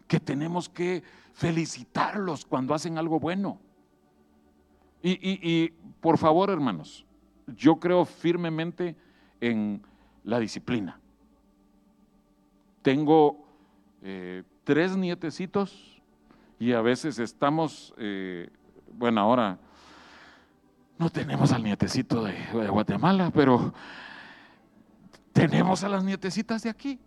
que 0.06 0.20
tenemos 0.20 0.68
que 0.68 1.02
felicitarlos 1.32 2.44
cuando 2.44 2.74
hacen 2.74 2.96
algo 2.96 3.18
bueno. 3.18 3.58
Y, 5.02 5.68
por 6.00 6.18
favor, 6.18 6.50
hermanos, 6.50 7.04
yo 7.56 7.76
creo 7.76 8.04
firmemente 8.04 8.96
en 9.40 9.82
la 10.24 10.38
disciplina. 10.38 11.00
Tengo 12.82 13.44
eh, 14.02 14.42
tres 14.64 14.96
nietecitos 14.96 16.00
y 16.58 16.72
a 16.72 16.80
veces 16.80 17.18
estamos, 17.18 17.92
eh, 17.96 18.48
bueno, 18.92 19.20
ahora 19.20 19.58
no 20.98 21.10
tenemos 21.10 21.52
al 21.52 21.64
nietecito 21.64 22.22
de, 22.22 22.34
Guatemala, 22.68 23.32
pero 23.34 23.72
tenemos 25.32 25.82
a 25.82 25.88
las 25.88 26.04
nietecitas 26.04 26.62
de 26.62 26.70
aquí, 26.70 27.00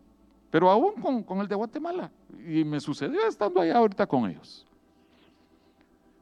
pero 0.51 0.69
aún 0.69 0.95
con, 0.95 1.23
con 1.23 1.39
el 1.39 1.47
de 1.47 1.55
Guatemala. 1.55 2.11
Y 2.45 2.65
me 2.65 2.81
sucedió 2.81 3.25
estando 3.25 3.61
allá 3.61 3.77
ahorita 3.77 4.05
con 4.05 4.29
ellos. 4.29 4.65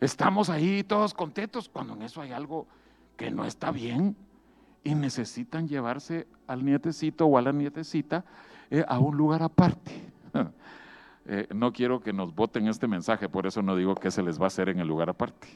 Estamos 0.04 0.50
ahí 0.50 0.84
todos 0.84 1.14
contentos 1.14 1.70
cuando 1.70 1.94
en 1.94 2.02
eso 2.02 2.22
hay 2.22 2.34
algo 2.34 2.68
que 3.16 3.32
no 3.32 3.46
está 3.46 3.72
bien 3.72 4.18
y 4.84 4.96
necesitan 4.96 5.66
llevarse 5.66 6.28
al 6.46 6.66
nietecito 6.66 7.26
o 7.26 7.38
a 7.38 7.42
la 7.42 7.54
nietecita 7.54 8.26
eh, 8.70 8.84
a 8.86 9.00
un 9.00 9.16
lugar 9.16 9.42
aparte. 9.44 10.12
Eh, 11.26 11.48
no 11.56 11.72
quiero 11.72 12.02
que 12.02 12.12
nos 12.12 12.36
voten 12.36 12.68
este 12.68 12.86
mensaje, 12.86 13.30
por 13.30 13.48
eso 13.48 13.62
no 13.62 13.78
digo 13.78 13.96
qué 13.96 14.12
se 14.12 14.22
les 14.22 14.38
va 14.38 14.44
a 14.44 14.48
hacer 14.48 14.68
en 14.68 14.80
el 14.80 14.88
lugar 14.90 15.10
aparte. 15.10 15.48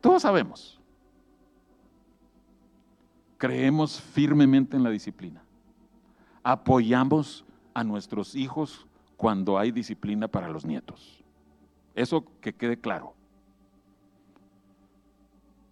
Todos 0.00 0.22
sabemos. 0.22 0.80
Creemos 3.36 4.00
firmemente 4.00 4.74
en 4.74 4.84
la 4.84 4.88
disciplina. 4.88 5.42
Apoyamos 6.42 7.44
a 7.74 7.84
nuestros 7.84 8.34
hijos 8.34 8.86
cuando 9.18 9.58
hay 9.58 9.70
disciplina 9.70 10.28
para 10.28 10.48
los 10.48 10.64
nietos. 10.64 11.25
Eso 11.96 12.26
que 12.42 12.52
quede 12.52 12.78
claro. 12.78 13.14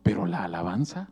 Pero 0.02 0.26
la 0.26 0.44
alabanza, 0.44 1.10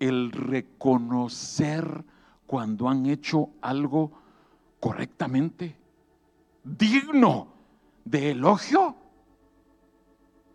el 0.00 0.32
reconocer 0.32 2.04
cuando 2.46 2.88
han 2.88 3.06
hecho 3.06 3.50
algo 3.60 4.10
correctamente, 4.80 5.76
digno 6.64 7.48
de 8.06 8.30
elogio, 8.30 8.96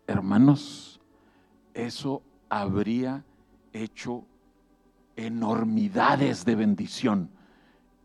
hermanos, 0.07 0.99
eso 1.75 2.23
habría 2.49 3.23
hecho 3.73 4.25
enormidades 5.15 6.45
de 6.45 6.55
bendición 6.55 7.29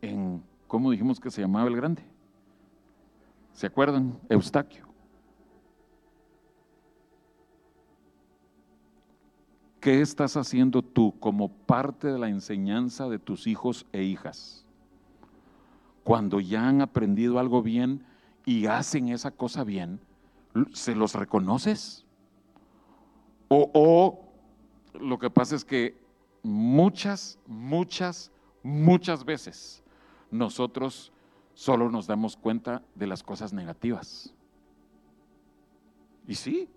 en, 0.02 0.42
¿cómo 0.66 0.90
dijimos 0.90 1.18
que 1.18 1.30
se 1.30 1.40
llamaba 1.40 1.68
el 1.68 1.76
grande? 1.76 2.11
¿Se 3.52 3.66
acuerdan? 3.66 4.18
Eustaquio. 4.28 4.86
¿Qué 9.80 10.00
estás 10.00 10.36
haciendo 10.36 10.80
tú 10.80 11.18
como 11.18 11.48
parte 11.48 12.06
de 12.06 12.18
la 12.18 12.28
enseñanza 12.28 13.08
de 13.08 13.18
tus 13.18 13.46
hijos 13.46 13.84
e 13.92 14.02
hijas? 14.04 14.64
Cuando 16.04 16.40
ya 16.40 16.68
han 16.68 16.80
aprendido 16.80 17.38
algo 17.38 17.62
bien 17.62 18.04
y 18.46 18.66
hacen 18.66 19.08
esa 19.08 19.32
cosa 19.32 19.64
bien, 19.64 20.00
¿se 20.72 20.94
los 20.94 21.14
reconoces? 21.14 22.06
O, 23.48 23.70
o 23.74 24.32
lo 25.00 25.18
que 25.18 25.30
pasa 25.30 25.56
es 25.56 25.64
que 25.64 25.96
muchas, 26.44 27.38
muchas, 27.46 28.30
muchas 28.62 29.24
veces 29.24 29.82
nosotros 30.30 31.12
solo 31.62 31.88
nos 31.92 32.08
damos 32.08 32.36
cuenta 32.36 32.82
de 32.96 33.06
las 33.06 33.22
cosas 33.22 33.52
negativas. 33.52 34.34
Y 36.26 36.34
sí, 36.34 36.68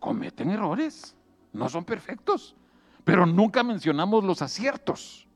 cometen 0.00 0.50
errores, 0.50 1.14
no 1.52 1.68
son 1.68 1.84
perfectos, 1.84 2.56
pero 3.04 3.24
nunca 3.24 3.62
mencionamos 3.62 4.24
los 4.24 4.42
aciertos, 4.42 5.28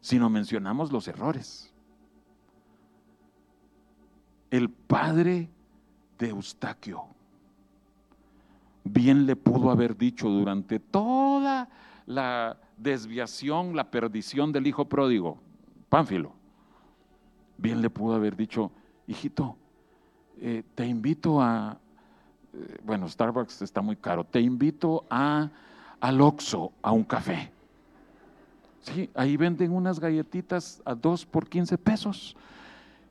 sino 0.00 0.30
mencionamos 0.30 0.92
los 0.92 1.08
errores. 1.08 1.74
El 4.52 4.70
padre 4.70 5.50
de 6.16 6.28
Eustaquio 6.28 7.06
bien 8.84 9.26
le 9.26 9.34
pudo 9.34 9.68
haber 9.68 9.96
dicho 9.96 10.28
durante 10.28 10.78
toda 10.78 11.68
la 12.06 12.56
desviación, 12.76 13.74
la 13.74 13.90
perdición 13.90 14.52
del 14.52 14.68
hijo 14.68 14.88
pródigo, 14.88 15.40
Pánfilo, 15.88 16.37
bien 17.58 17.82
le 17.82 17.90
pudo 17.90 18.14
haber 18.14 18.36
dicho, 18.36 18.70
hijito, 19.06 19.56
eh, 20.40 20.62
te 20.74 20.86
invito 20.86 21.42
a, 21.42 21.76
eh, 22.54 22.78
bueno, 22.84 23.08
Starbucks 23.08 23.62
está 23.62 23.82
muy 23.82 23.96
caro, 23.96 24.24
te 24.24 24.40
invito 24.40 25.04
a, 25.10 25.50
al 26.00 26.20
Oxxo, 26.20 26.72
a 26.80 26.92
un 26.92 27.04
café. 27.04 27.50
Sí, 28.80 29.10
ahí 29.14 29.36
venden 29.36 29.72
unas 29.72 29.98
galletitas 29.98 30.80
a 30.84 30.94
dos 30.94 31.26
por 31.26 31.48
15 31.48 31.76
pesos. 31.76 32.36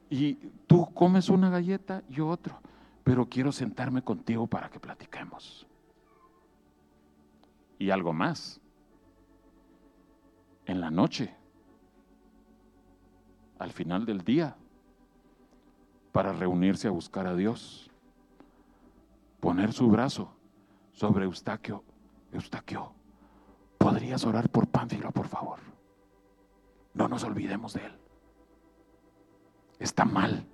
Y 0.10 0.36
tú 0.66 0.86
comes 0.94 1.28
una 1.30 1.50
galleta, 1.50 2.02
y 2.10 2.22
otro, 2.22 2.58
pero 3.04 3.28
quiero 3.28 3.52
sentarme 3.52 4.02
contigo 4.02 4.48
para 4.48 4.70
que 4.70 4.80
platiquemos. 4.80 5.68
Y 7.78 7.90
algo 7.90 8.14
más. 8.14 8.62
En 10.66 10.80
la 10.80 10.90
noche, 10.90 11.37
al 13.60 13.72
final 13.72 14.06
del 14.06 14.22
día 14.22 14.56
para 16.12 16.34
reunirse 16.34 16.88
a 16.88 16.92
buscar 16.92 17.28
a 17.28 17.36
Dios. 17.36 17.90
Poner 19.40 19.74
su 19.74 19.88
brazo 19.88 20.34
sobre 20.94 21.26
Eustaquio. 21.26 21.84
Eustaquio, 22.32 22.92
¿podrías 23.78 24.26
orar 24.26 24.50
por 24.50 24.68
Pánfilo, 24.68 25.12
por 25.12 25.28
favor? 25.28 25.60
No 26.94 27.08
nos 27.08 27.24
olvidemos 27.24 27.74
de 27.74 27.86
él. 27.86 27.92
Está 29.80 30.06
mal. 30.06 30.46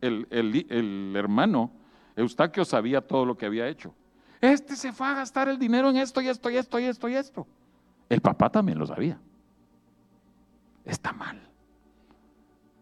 El, 0.00 0.26
el 0.30 1.14
hermano 1.16 1.70
Eustaquio 2.14 2.64
sabía 2.64 3.00
todo 3.00 3.24
lo 3.24 3.36
que 3.36 3.46
había 3.46 3.68
hecho. 3.68 3.94
Este 4.40 4.76
se 4.76 4.92
fue 4.92 5.06
a 5.06 5.14
gastar 5.14 5.48
el 5.48 5.58
dinero 5.58 5.90
en 5.90 5.96
esto 5.96 6.20
y 6.20 6.28
esto 6.28 6.50
y 6.50 6.56
esto 6.56 6.78
y 6.78 6.84
esto 6.84 7.08
y 7.08 7.14
esto. 7.14 7.46
El 8.08 8.20
papá 8.20 8.50
también 8.50 8.78
lo 8.78 8.86
sabía 8.86 9.18
está 10.84 11.12
mal. 11.12 11.40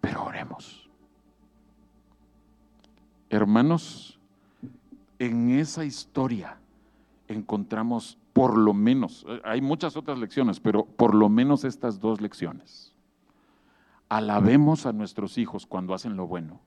Pero 0.00 0.24
oremos. 0.24 0.88
Hermanos, 3.30 4.18
en 5.18 5.50
esa 5.50 5.84
historia 5.84 6.58
encontramos 7.28 8.18
por 8.32 8.56
lo 8.56 8.72
menos, 8.74 9.24
eh, 9.28 9.40
hay 9.44 9.60
muchas 9.60 9.96
otras 9.96 10.18
lecciones, 10.18 10.58
pero 10.60 10.84
por 10.84 11.14
lo 11.14 11.28
menos 11.28 11.64
estas 11.64 12.00
dos 12.00 12.20
lecciones. 12.20 12.94
Alabemos 14.08 14.86
a 14.86 14.92
nuestros 14.92 15.38
hijos 15.38 15.66
cuando 15.66 15.94
hacen 15.94 16.16
lo 16.16 16.26
bueno 16.26 16.60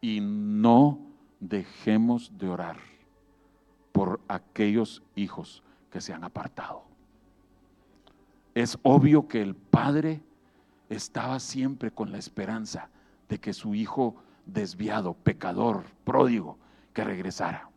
y 0.00 0.20
no 0.20 1.00
dejemos 1.40 2.36
de 2.38 2.48
orar 2.48 2.76
por 3.92 4.20
aquellos 4.28 5.02
hijos 5.16 5.62
que 5.90 6.00
se 6.00 6.12
han 6.12 6.24
apartado. 6.24 6.84
Es 8.54 8.78
obvio 8.82 9.28
que 9.28 9.42
el 9.42 9.54
Padre 9.54 10.22
estaba 10.94 11.40
siempre 11.40 11.90
con 11.90 12.12
la 12.12 12.18
esperanza 12.18 12.88
de 13.28 13.38
que 13.38 13.52
su 13.52 13.74
hijo 13.74 14.16
desviado, 14.46 15.14
pecador, 15.14 15.84
pródigo, 16.04 16.58
que 16.92 17.04
regresara. 17.04 17.68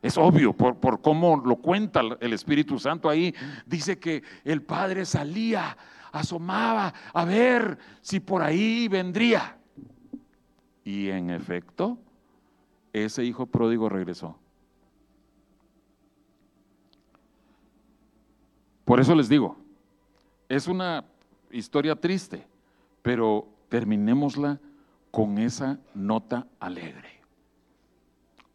Es 0.00 0.18
obvio 0.18 0.52
por, 0.52 0.76
por, 0.76 1.00
cómo 1.00 1.36
lo 1.36 1.56
cuenta 1.56 2.02
el 2.20 2.32
Espíritu 2.32 2.78
Santo 2.78 3.08
ahí. 3.08 3.34
Dice 3.66 3.98
que 3.98 4.22
el 4.44 4.62
Padre 4.62 5.06
salía, 5.06 5.76
asomaba 6.12 6.92
a 7.12 7.24
ver 7.24 7.78
si 8.02 8.20
por 8.20 8.42
ahí 8.42 8.86
vendría. 8.88 9.56
Y 10.84 11.08
en 11.08 11.30
efecto, 11.30 11.98
ese 12.92 13.24
hijo 13.24 13.46
pródigo 13.46 13.88
regresó. 13.88 14.38
Por 18.84 19.00
eso 19.00 19.14
les 19.14 19.30
digo, 19.30 19.56
es 20.48 20.68
una 20.68 21.04
historia 21.56 21.96
triste, 21.96 22.46
pero 23.02 23.48
terminémosla 23.68 24.60
con 25.10 25.38
esa 25.38 25.78
nota 25.94 26.46
alegre. 26.58 27.20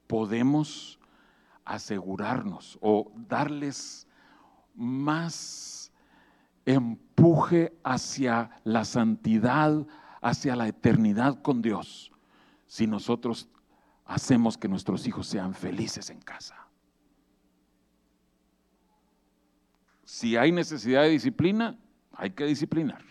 Podemos 0.07 0.99
asegurarnos 1.63 2.77
o 2.81 3.11
darles 3.15 4.07
más 4.75 5.91
empuje 6.65 7.73
hacia 7.83 8.51
la 8.63 8.85
santidad, 8.85 9.85
hacia 10.21 10.55
la 10.55 10.67
eternidad 10.67 11.41
con 11.41 11.61
Dios, 11.61 12.11
si 12.67 12.87
nosotros 12.87 13.49
hacemos 14.05 14.57
que 14.57 14.67
nuestros 14.67 15.05
hijos 15.07 15.27
sean 15.27 15.53
felices 15.53 16.09
en 16.09 16.19
casa. 16.19 16.55
Si 20.03 20.35
hay 20.35 20.51
necesidad 20.51 21.03
de 21.03 21.09
disciplina, 21.09 21.77
hay 22.20 22.32
que 22.32 22.45
disciplinar. 22.45 23.01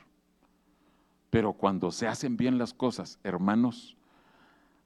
Pero 1.30 1.54
cuando 1.54 1.90
se 1.90 2.06
hacen 2.06 2.36
bien 2.36 2.58
las 2.58 2.74
cosas, 2.74 3.18
hermanos, 3.24 3.96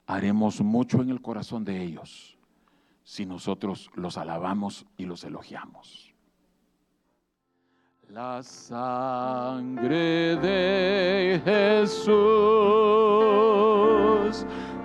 haremos 0.06 0.60
mucho 0.60 1.02
en 1.02 1.10
el 1.10 1.20
corazón 1.20 1.64
de 1.64 1.82
ellos 1.82 2.38
si 3.04 3.26
nosotros 3.26 3.90
los 3.94 4.16
alabamos 4.16 4.86
y 4.96 5.06
los 5.06 5.24
elogiamos. 5.24 6.14
La 8.08 8.42
sangre 8.42 10.36
de 10.36 11.40
Jesús 11.44 12.06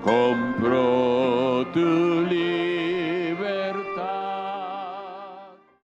compró 0.03 1.65
tu. 1.73 2.07